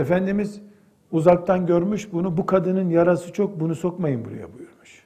[0.00, 0.60] Efendimiz
[1.12, 5.04] uzaktan görmüş bunu, bu kadının yarası çok, bunu sokmayın buraya buyurmuş.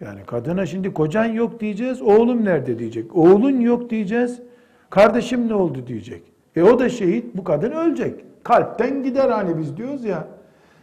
[0.00, 3.16] Yani kadına şimdi kocan yok diyeceğiz, oğlum nerede diyecek.
[3.16, 4.42] Oğlun yok diyeceğiz,
[4.90, 6.22] kardeşim ne oldu diyecek.
[6.56, 8.24] E o da şehit, bu kadın ölecek.
[8.44, 10.28] Kalpten gider hani biz diyoruz ya.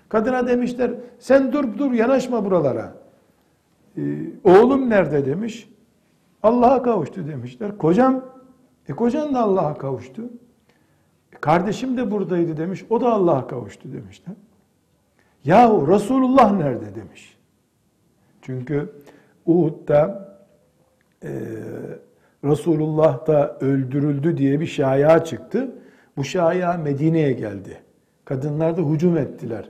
[0.09, 2.93] Kadına demişler, sen dur dur yanaşma buralara.
[3.97, 4.01] Ee,
[4.43, 5.69] oğlum nerede demiş.
[6.43, 7.77] Allah'a kavuştu demişler.
[7.77, 8.25] Kocam,
[8.89, 10.21] e kocan da Allah'a kavuştu.
[11.41, 12.85] Kardeşim de buradaydı demiş.
[12.89, 14.35] O da Allah'a kavuştu demişler.
[15.45, 17.37] Yahu Resulullah nerede demiş.
[18.41, 18.89] Çünkü
[19.45, 20.31] Uhud'da
[21.23, 21.29] e,
[22.43, 25.71] Resulullah da öldürüldü diye bir şaya çıktı.
[26.17, 27.81] Bu şaya Medine'ye geldi.
[28.25, 29.69] Kadınlar da hücum ettiler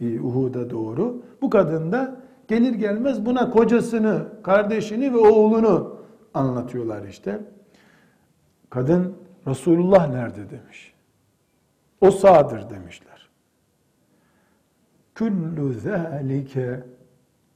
[0.00, 1.22] Uhud'a doğru.
[1.42, 5.96] Bu kadın da gelir gelmez buna kocasını, kardeşini ve oğlunu
[6.34, 7.40] anlatıyorlar işte.
[8.70, 9.14] Kadın
[9.46, 10.94] Resulullah nerede demiş.
[12.00, 13.28] O sağdır demişler.
[15.18, 16.80] Kullu zâlike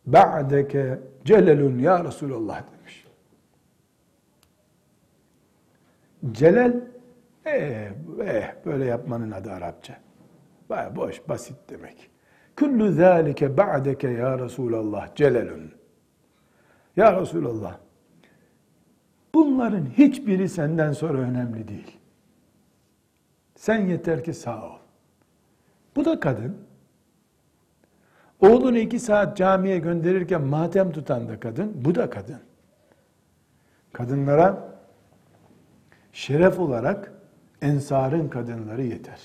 [0.06, 3.06] ba'deke celelun ya Resulallah demiş.
[6.32, 6.72] Celal
[7.44, 7.90] eh,
[8.20, 9.96] eh, böyle yapmanın adı Arapça.
[10.70, 12.10] Baya boş, basit demek.
[12.58, 15.72] Kullu zâlike ba'deke ya Resulallah celelun.
[16.96, 17.78] Ya Resulallah,
[19.34, 21.98] bunların hiçbiri senden sonra önemli değil.
[23.62, 24.78] Sen yeter ki sağ ol.
[25.96, 26.56] Bu da kadın.
[28.40, 31.72] Oğlunu iki saat camiye gönderirken matem tutan da kadın.
[31.84, 32.40] Bu da kadın.
[33.92, 34.78] Kadınlara
[36.12, 37.12] şeref olarak
[37.60, 39.20] ensarın kadınları yeter.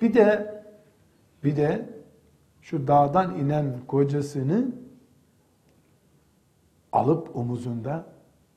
[0.00, 0.54] Bir de
[1.44, 1.90] bir de
[2.62, 4.66] şu dağdan inen kocasını
[6.92, 8.06] alıp omuzunda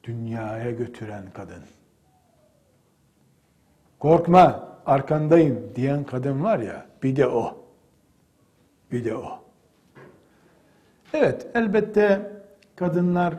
[0.03, 1.63] dünyaya götüren kadın.
[4.03, 7.57] Korkma arkandayım diyen kadın var ya bir de o.
[8.91, 9.39] Bir de o.
[11.13, 12.31] Evet elbette
[12.75, 13.35] kadınlar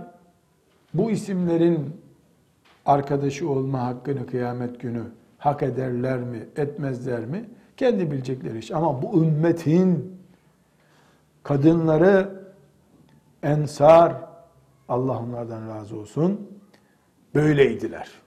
[0.95, 2.01] bu isimlerin
[2.87, 5.03] arkadaşı olma hakkını kıyamet günü
[5.39, 7.45] hak ederler mi, etmezler mi?
[7.77, 8.71] Kendi bilecekleri iş.
[8.71, 10.21] Ama bu ümmetin
[11.43, 12.43] kadınları
[13.43, 14.15] ensar
[14.89, 16.51] Allah onlardan razı olsun
[17.35, 18.24] böyleydiler.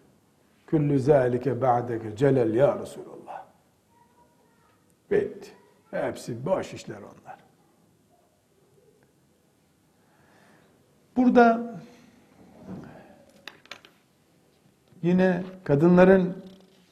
[0.68, 3.46] Küllü zâlike ba'deke celal ya Resulallah.
[5.12, 5.50] Bitti.
[5.92, 7.38] Hepsi boş işler onlar.
[11.18, 11.80] Burada
[15.02, 16.44] yine kadınların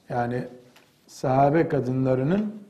[0.10, 0.48] yani
[1.08, 2.64] sahabe kadınlarının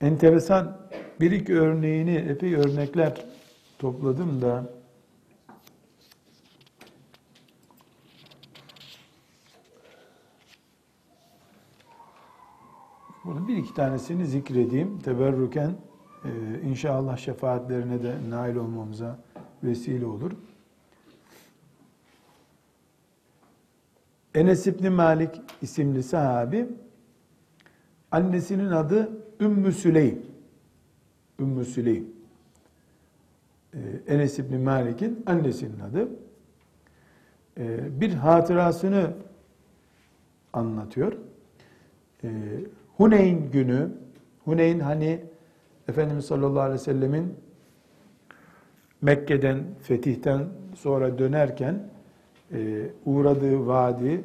[0.00, 0.78] enteresan
[1.20, 3.24] bir iki örneğini epey örnekler
[3.78, 4.64] topladım da
[13.24, 15.74] bunu bir iki tanesini zikredeyim teberrüken
[16.24, 16.30] e,
[16.62, 19.18] inşallah şefaatlerine de nail olmamıza
[19.62, 20.32] vesile olur.
[24.34, 26.68] Enes İbni Malik isimli sahabi
[28.10, 29.10] annesinin adı
[29.40, 30.22] Ümmü Süleym.
[31.40, 32.08] Ümmü Süleym.
[33.74, 36.08] Ee, Enes İbni Malik'in annesinin adı.
[37.58, 39.14] Ee, bir hatırasını
[40.52, 41.12] anlatıyor.
[42.24, 42.30] Ee,
[42.96, 43.88] Huneyn günü,
[44.44, 45.20] Huneyn hani
[45.88, 47.34] Efendimiz sallallahu aleyhi ve sellemin
[49.02, 50.40] Mekke'den, fetihten
[50.74, 51.82] sonra dönerken
[52.52, 54.24] e, uğradığı vadi,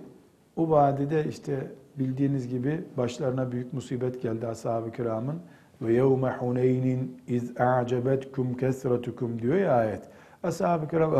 [0.55, 5.35] o vadide işte bildiğiniz gibi başlarına büyük musibet geldi ashab-ı kiramın.
[5.81, 10.01] Ve yevme huneynin iz a'cebetkum kesretukum diyor ya ayet.
[10.43, 11.11] Ashab-ı kiram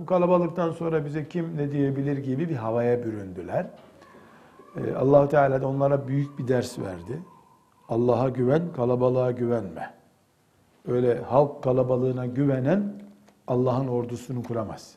[0.00, 3.66] bu kalabalıktan sonra bize kim ne diyebilir gibi bir havaya büründüler.
[4.76, 7.22] Ee, allah Teala da onlara büyük bir ders verdi.
[7.88, 9.94] Allah'a güven, kalabalığa güvenme.
[10.88, 12.92] Öyle halk kalabalığına güvenen
[13.46, 14.96] Allah'ın ordusunu kuramaz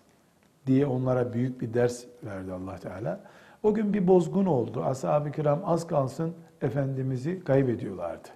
[0.68, 3.20] diye onlara büyük bir ders verdi allah Teala.
[3.64, 4.84] O gün bir bozgun oldu.
[4.84, 8.28] Ashab-ı kiram az kalsın Efendimiz'i kaybediyorlardı.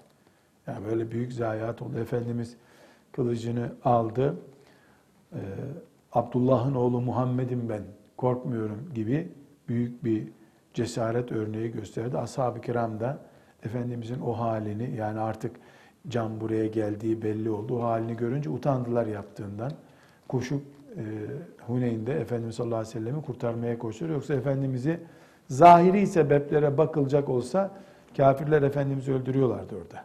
[0.67, 1.99] Yani böyle büyük zayiat oldu.
[1.99, 2.57] Efendimiz
[3.11, 4.35] kılıcını aldı.
[5.33, 5.37] Ee,
[6.13, 7.81] Abdullah'ın oğlu Muhammed'im ben
[8.17, 9.31] korkmuyorum gibi
[9.67, 10.27] büyük bir
[10.77, 12.17] cesaret örneği gösterdi.
[12.17, 13.17] Ashab-ı kiram da
[13.63, 15.55] Efendimizin o halini yani artık
[16.07, 17.79] can buraya geldiği belli oldu.
[17.79, 19.71] O halini görünce utandılar yaptığından.
[20.27, 20.61] Koşup
[20.95, 21.03] e,
[21.67, 24.11] Huneyn'de Efendimiz sallallahu aleyhi ve sellem'i kurtarmaya koşuyor.
[24.11, 24.99] Yoksa Efendimiz'i
[25.47, 27.71] zahiri sebeplere bakılacak olsa
[28.17, 30.03] kafirler Efendimiz'i öldürüyorlardı orada.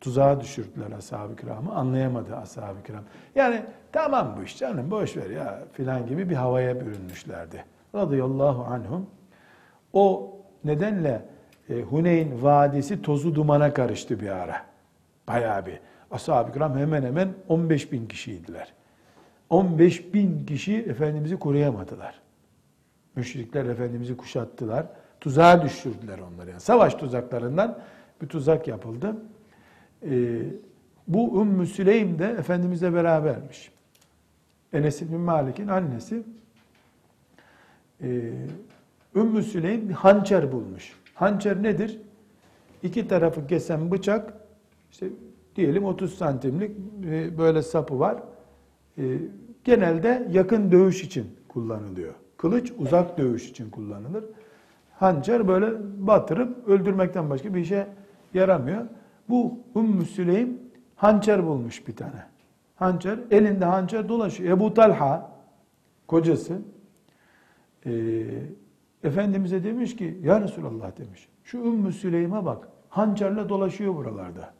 [0.00, 1.74] Tuzağa düşürdüler ashab-ı kiramı.
[1.74, 3.02] Anlayamadı ashab-ı kiram.
[3.34, 3.62] Yani
[3.92, 7.64] tamam bu iş canım boş ver ya filan gibi bir havaya bürünmüşlerdi.
[7.94, 9.06] Radıyallahu anhum.
[9.94, 11.22] O nedenle
[11.70, 14.62] e, Huneyn vadisi tozu dumana karıştı bir ara.
[15.28, 15.80] Bayağı bir.
[16.10, 18.72] Ashab-ı kiram hemen hemen 15 bin kişiydiler.
[19.50, 22.20] 15 bin kişi Efendimiz'i koruyamadılar.
[23.16, 24.86] Müşrikler Efendimiz'i kuşattılar.
[25.20, 26.50] Tuzağa düşürdüler onları.
[26.50, 27.78] Yani savaş tuzaklarından
[28.22, 29.16] bir tuzak yapıldı.
[30.02, 30.42] Ee,
[31.08, 33.72] bu Ümmü Süleym de Efendimiz'le berabermiş.
[34.72, 36.22] Enes bin Malik'in annesi.
[38.02, 38.32] Ee,
[39.14, 40.92] Ümmü Süleym bir hançer bulmuş.
[41.14, 42.00] Hançer nedir?
[42.82, 44.34] İki tarafı kesen bıçak,
[44.90, 45.06] işte
[45.56, 46.70] diyelim 30 santimlik
[47.06, 48.22] e, böyle sapı var.
[48.98, 49.02] E,
[49.64, 52.14] genelde yakın dövüş için kullanılıyor.
[52.36, 54.24] Kılıç uzak dövüş için kullanılır.
[54.92, 55.66] Hançer böyle
[56.06, 57.86] batırıp öldürmekten başka bir işe
[58.34, 58.84] yaramıyor.
[59.28, 60.58] Bu Ümmü Süleym
[60.96, 62.24] hançer bulmuş bir tane.
[62.76, 64.58] Hançer, elinde hançer dolaşıyor.
[64.58, 65.30] Ebu Talha,
[66.08, 66.58] kocası,
[67.86, 67.92] e,
[69.04, 74.52] Efendimiz'e demiş ki, Ya Resulallah demiş, şu Ümmü Süleym'e bak, hançerle dolaşıyor buralarda.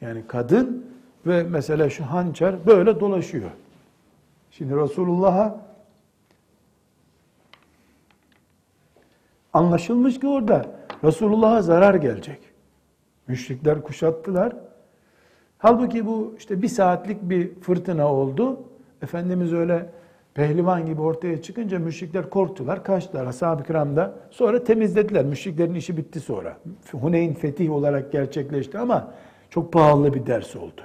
[0.00, 0.86] Yani kadın
[1.26, 3.50] ve mesela şu hançer böyle dolaşıyor.
[4.50, 5.60] Şimdi Resulullah'a
[9.52, 10.66] anlaşılmış ki orada
[11.04, 12.40] Resulullah'a zarar gelecek.
[13.28, 14.56] Müşrikler kuşattılar.
[15.58, 18.60] Halbuki bu işte bir saatlik bir fırtına oldu.
[19.02, 19.90] Efendimiz öyle
[20.34, 23.26] pehlivan gibi ortaya çıkınca müşrikler korktular, kaçtılar.
[23.26, 25.24] Ashab-ı kiram da sonra temizlediler.
[25.24, 26.56] Müşriklerin işi bitti sonra.
[26.92, 29.14] Huneyn fetih olarak gerçekleşti ama
[29.50, 30.80] çok pahalı bir ders oldu.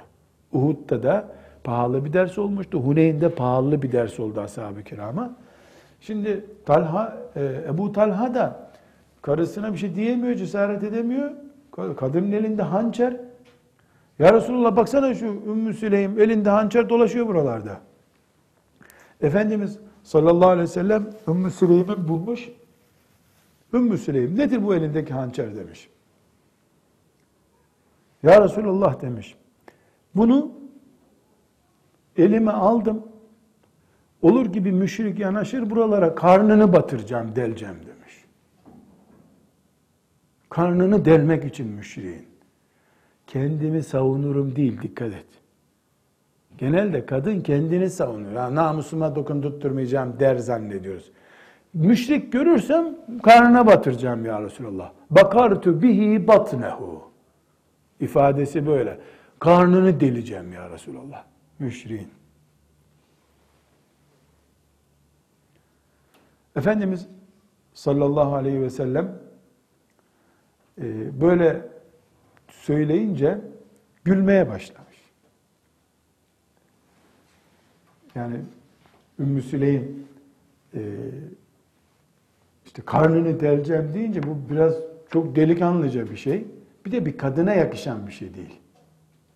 [0.52, 1.28] Uhud'da da
[1.64, 2.78] pahalı bir ders olmuştu.
[2.78, 5.36] Huneyn'de pahalı bir ders oldu ashab-ı kirama.
[6.00, 8.70] Şimdi Talha, e, Ebu Talha da
[9.22, 11.30] karısına bir şey diyemiyor, cesaret edemiyor.
[11.96, 13.16] Kadının elinde hançer.
[14.18, 17.87] Ya Resulullah baksana şu Ümmü Süleym elinde hançer dolaşıyor buralarda.
[19.20, 22.48] Efendimiz sallallahu aleyhi ve sellem Ümmü Süleym'i bulmuş.
[23.74, 25.88] Ümmü Süleym nedir bu elindeki hançer demiş.
[28.22, 29.36] Ya Resulullah demiş.
[30.14, 30.52] Bunu
[32.16, 33.08] elime aldım.
[34.22, 38.24] Olur gibi müşrik yanaşır buralara karnını batıracağım, deleceğim demiş.
[40.50, 42.28] Karnını delmek için müşriğin.
[43.26, 45.26] Kendimi savunurum değil, dikkat et.
[46.58, 48.32] Genelde kadın kendini savunuyor.
[48.32, 51.10] Ya, namusuma dokundurtturmayacağım der zannediyoruz.
[51.74, 54.92] Müşrik görürsem karnına batıracağım ya Resulallah.
[55.10, 57.10] Bakartu bihi batnehu.
[58.00, 58.98] İfadesi böyle.
[59.38, 61.24] Karnını deleceğim ya Resulallah.
[61.58, 62.08] Müşriğin.
[66.56, 67.08] Efendimiz
[67.74, 69.18] sallallahu aleyhi ve sellem
[70.78, 71.68] e, böyle
[72.48, 73.38] söyleyince
[74.04, 74.87] gülmeye başlamış.
[78.18, 78.36] Yani
[79.18, 80.06] Ümmü Süleym
[80.74, 80.80] e,
[82.66, 84.74] işte karnını deleceğim deyince bu biraz
[85.10, 86.44] çok delikanlıca bir şey.
[86.86, 88.60] Bir de bir kadına yakışan bir şey değil.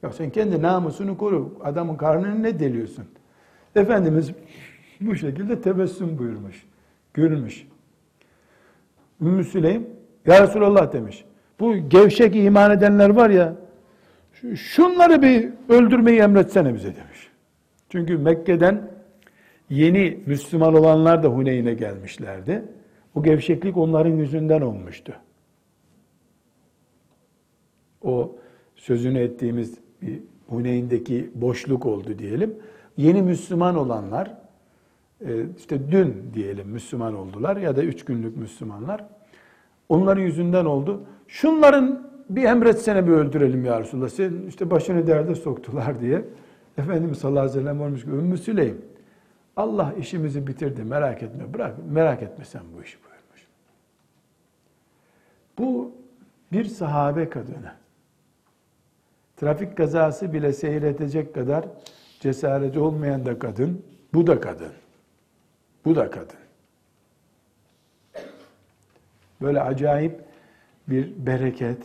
[0.02, 1.58] Ya sen kendi namusunu koru.
[1.64, 3.04] Adamın karnını ne deliyorsun?
[3.76, 4.32] Efendimiz
[5.00, 6.66] bu şekilde tebessüm buyurmuş.
[7.14, 7.66] Gülmüş.
[9.20, 9.86] Ümmü Süleym,
[10.26, 11.24] Ya Resulallah demiş.
[11.60, 13.54] Bu gevşek iman edenler var ya,
[14.54, 17.31] şunları bir öldürmeyi emretsene bize demiş.
[17.92, 18.90] Çünkü Mekke'den
[19.70, 22.62] yeni Müslüman olanlar da Huneyn'e gelmişlerdi.
[23.14, 25.12] O gevşeklik onların yüzünden olmuştu.
[28.02, 28.36] O
[28.76, 30.18] sözünü ettiğimiz bir
[30.48, 32.54] Huneyn'deki boşluk oldu diyelim.
[32.96, 34.34] Yeni Müslüman olanlar,
[35.20, 39.04] e, işte dün diyelim Müslüman oldular ya da üç günlük Müslümanlar.
[39.88, 41.02] Onların yüzünden oldu.
[41.28, 44.08] Şunların bir emretsene bir öldürelim ya Resulallah.
[44.08, 46.24] Sen işte başını derde soktular diye.
[46.78, 48.84] Efendimiz sallallahu aleyhi ve sellem olmuş ki Ümmü Süleym
[49.56, 53.46] Allah işimizi bitirdi merak etme bırak merak etme sen bu işi buyurmuş.
[55.58, 55.92] Bu
[56.52, 57.72] bir sahabe kadını.
[59.36, 61.64] Trafik kazası bile seyredecek kadar
[62.20, 63.82] cesareti olmayan da kadın,
[64.14, 64.72] bu da kadın.
[65.84, 66.36] Bu da kadın.
[69.40, 70.20] Böyle acayip
[70.88, 71.78] bir bereket,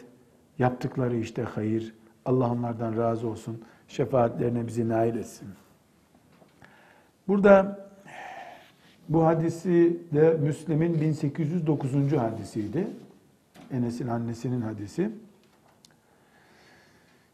[0.59, 1.93] yaptıkları işte hayır.
[2.25, 3.63] Allah onlardan razı olsun.
[3.87, 5.47] Şefaatlerine bizi nail etsin.
[7.27, 7.87] Burada
[9.09, 12.11] bu hadisi de Müslim'in 1809.
[12.11, 12.87] hadisiydi.
[13.71, 15.11] Enes'in annesinin hadisi.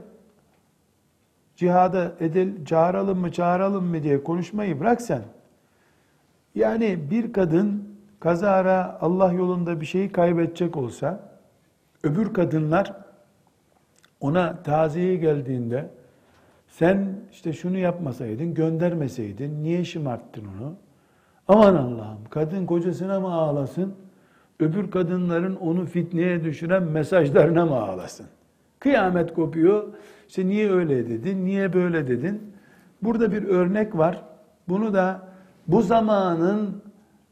[1.56, 5.22] cihada edil, çağıralım mı çağıralım mı diye konuşmayı bırak sen.
[6.54, 7.88] Yani bir kadın
[8.20, 11.20] kazara Allah yolunda bir şeyi kaybedecek olsa
[12.02, 12.92] öbür kadınlar
[14.20, 15.90] ona taziye geldiğinde
[16.68, 20.74] sen işte şunu yapmasaydın, göndermeseydin, niye şımarttın onu?
[21.48, 23.94] Aman Allah'ım, kadın kocasına mı ağlasın?
[24.60, 28.26] Öbür kadınların onu fitneye düşüren mesajlarına mı ağlasın?
[28.80, 29.84] Kıyamet kopuyor.
[30.28, 32.52] İşte niye öyle dedin, niye böyle dedin?
[33.02, 34.22] Burada bir örnek var.
[34.68, 35.20] Bunu da
[35.68, 36.82] bu zamanın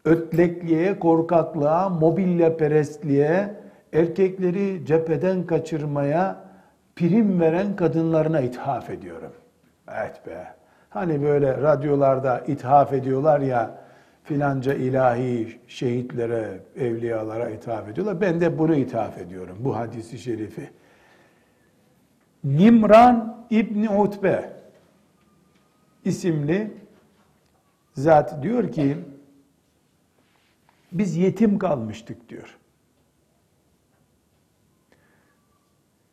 [0.05, 3.55] ötlekliğe, korkaklığa, mobilya perestliğe,
[3.93, 6.37] erkekleri cepheden kaçırmaya
[6.97, 9.33] prim veren kadınlarına ithaf ediyorum.
[9.89, 10.47] Evet be.
[10.91, 13.79] Hani böyle radyolarda ithaf ediyorlar ya
[14.25, 18.21] filanca ilahi şehitlere, evliyalara ithaf ediyorlar.
[18.21, 19.57] Ben de bunu ithaf ediyorum.
[19.61, 20.71] Bu hadisi şerifi.
[22.47, 24.53] Nimran İbni Utbe
[26.05, 26.75] isimli
[27.95, 28.97] zat diyor ki
[30.93, 32.59] biz yetim kalmıştık diyor.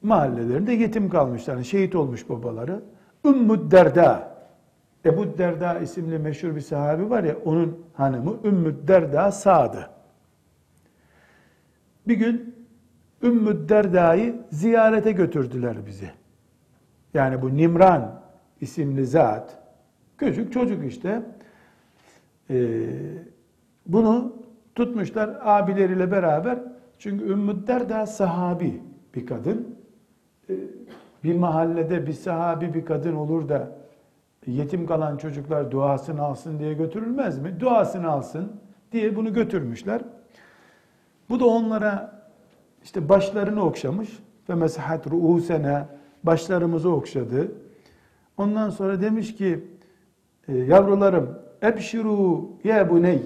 [0.02, 1.54] Mahallelerinde yetim kalmışlar.
[1.54, 2.84] Yani şehit olmuş babaları.
[3.26, 4.38] Ümmü Derda.
[5.06, 9.90] Ebu Derda isimli meşhur bir sahabi var ya onun hanımı Ümmü Derda Sa'dı.
[12.08, 12.56] Bir gün
[13.24, 16.23] Ümmü Derda'yı ziyarete götürdüler bizi.
[17.14, 18.22] Yani bu Nimran
[18.62, 19.58] isimli zat,
[20.18, 21.22] küçük çocuk işte.
[22.50, 22.90] Ee,
[23.88, 24.34] bunu
[24.76, 26.60] tutmuşlar abileriyle beraber.
[27.00, 28.82] Çünkü Ümmü Derda sahabi
[29.16, 29.76] bir kadın.
[30.50, 30.54] Ee,
[31.24, 33.72] bir mahallede bir sahabi bir kadın olur da
[34.48, 37.60] yetim kalan çocuklar duasını alsın diye götürülmez mi?
[37.60, 38.52] Duasını alsın
[38.92, 40.02] diye bunu götürmüşler.
[41.30, 42.22] Bu da onlara
[42.84, 44.10] işte başlarını okşamış
[44.50, 45.88] ve mesahat ruusena
[46.24, 47.52] başlarımızı okşadı.
[48.38, 49.64] Ondan sonra demiş ki
[50.48, 53.22] e, yavrularım ebşiru ya buney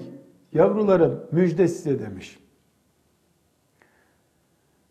[0.52, 2.38] yavrularım müjde size demiş.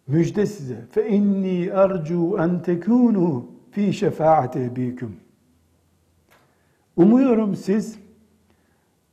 [0.08, 5.16] Müjde size fe inni arju en tekunu fi şefaati ebikum.
[6.96, 8.00] Umuyorum siz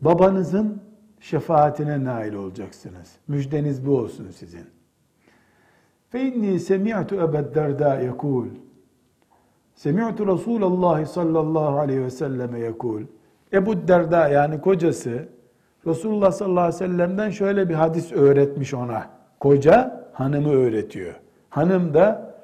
[0.01, 0.83] babanızın
[1.21, 3.13] şefaatine nail olacaksınız.
[3.29, 4.65] Müjdeniz bu olsun sizin.
[6.11, 8.47] Fe inni semi'tu Ebu Derda yekul.
[9.75, 13.03] Semi'tu Resulullah sallallahu aleyhi ve selleme yekul.
[13.53, 15.29] Ebu Derda yani kocası
[15.87, 19.11] Resulullah sallallahu aleyhi ve sellem'den şöyle bir hadis öğretmiş ona.
[19.41, 21.15] Koca hanımı öğretiyor.
[21.51, 22.35] Hanım da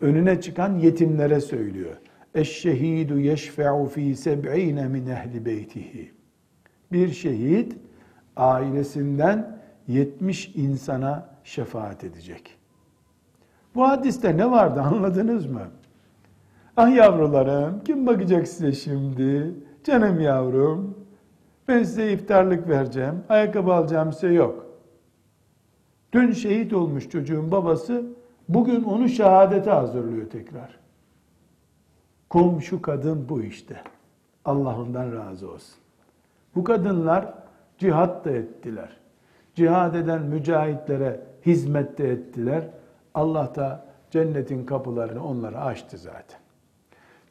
[0.00, 1.96] önüne çıkan yetimlere söylüyor.
[2.34, 6.12] Eşşehidu yeşfe'u fi seb'ine min ehli beytihi.
[6.92, 7.76] Bir şehit
[8.36, 9.58] ailesinden
[9.88, 12.56] 70 insana şefaat edecek.
[13.74, 15.62] Bu hadiste ne vardı anladınız mı?
[16.76, 19.54] Ah yavrularım kim bakacak size şimdi?
[19.84, 20.98] Canım yavrum
[21.68, 24.66] ben size iftarlık vereceğim, ayakkabı alacağım size yok.
[26.12, 28.04] Dün şehit olmuş çocuğun babası
[28.48, 30.78] bugün onu şehadete hazırlıyor tekrar.
[32.30, 33.80] Komşu kadın bu işte.
[34.44, 35.78] Allah ondan razı olsun.
[36.54, 37.34] Bu kadınlar
[37.78, 38.96] cihat da ettiler.
[39.54, 42.68] Cihad eden mücahitlere hizmet de ettiler.
[43.14, 46.41] Allah da cennetin kapılarını onlara açtı zaten.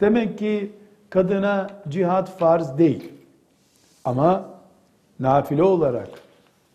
[0.01, 0.71] Demek ki
[1.09, 3.11] kadına cihat farz değil.
[4.05, 4.45] Ama
[5.19, 6.09] nafile olarak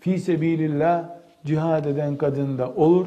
[0.00, 1.04] fi sebilillah
[1.46, 3.06] cihad eden kadın da olur.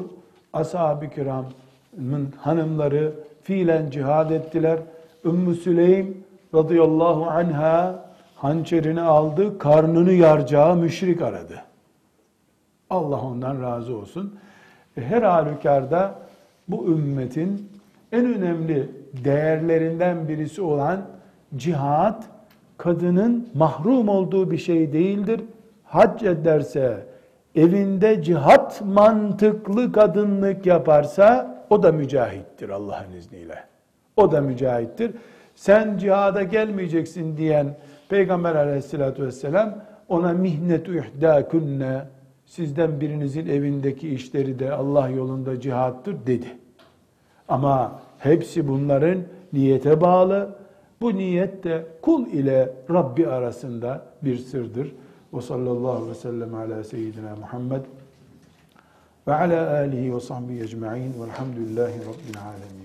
[0.52, 3.12] Ashab-ı kiramın hanımları
[3.42, 4.78] fiilen cihad ettiler.
[5.24, 8.04] Ümmü Süleym radıyallahu anha
[8.36, 11.62] hançerini aldı, karnını yaracağı müşrik aradı.
[12.90, 14.38] Allah ondan razı olsun.
[14.96, 16.14] E, her halükarda
[16.68, 17.68] bu ümmetin
[18.12, 21.02] en önemli değerlerinden birisi olan
[21.56, 22.24] cihat,
[22.78, 25.40] kadının mahrum olduğu bir şey değildir.
[25.84, 27.06] Hac ederse,
[27.54, 33.64] evinde cihat mantıklı kadınlık yaparsa, o da mücahittir Allah'ın izniyle.
[34.16, 35.12] O da mücahittir.
[35.54, 37.76] Sen cihada gelmeyeceksin diyen
[38.08, 39.74] Peygamber aleyhissalatü vesselam
[40.08, 42.00] ona mihnetu ihdâkünne
[42.46, 46.46] sizden birinizin evindeki işleri de Allah yolunda cihattır dedi.
[47.48, 49.18] Ama hepsi bunların
[49.52, 50.56] niyete bağlı.
[51.00, 54.92] Bu niyet de kul ile Rabbi arasında bir sırdır.
[55.34, 57.80] Ve sallallahu aleyhi ve sellem ala seyyidina Muhammed
[59.28, 62.79] ve ala alihi ve sahbihi ecma'in velhamdülillahi rabbil alemin.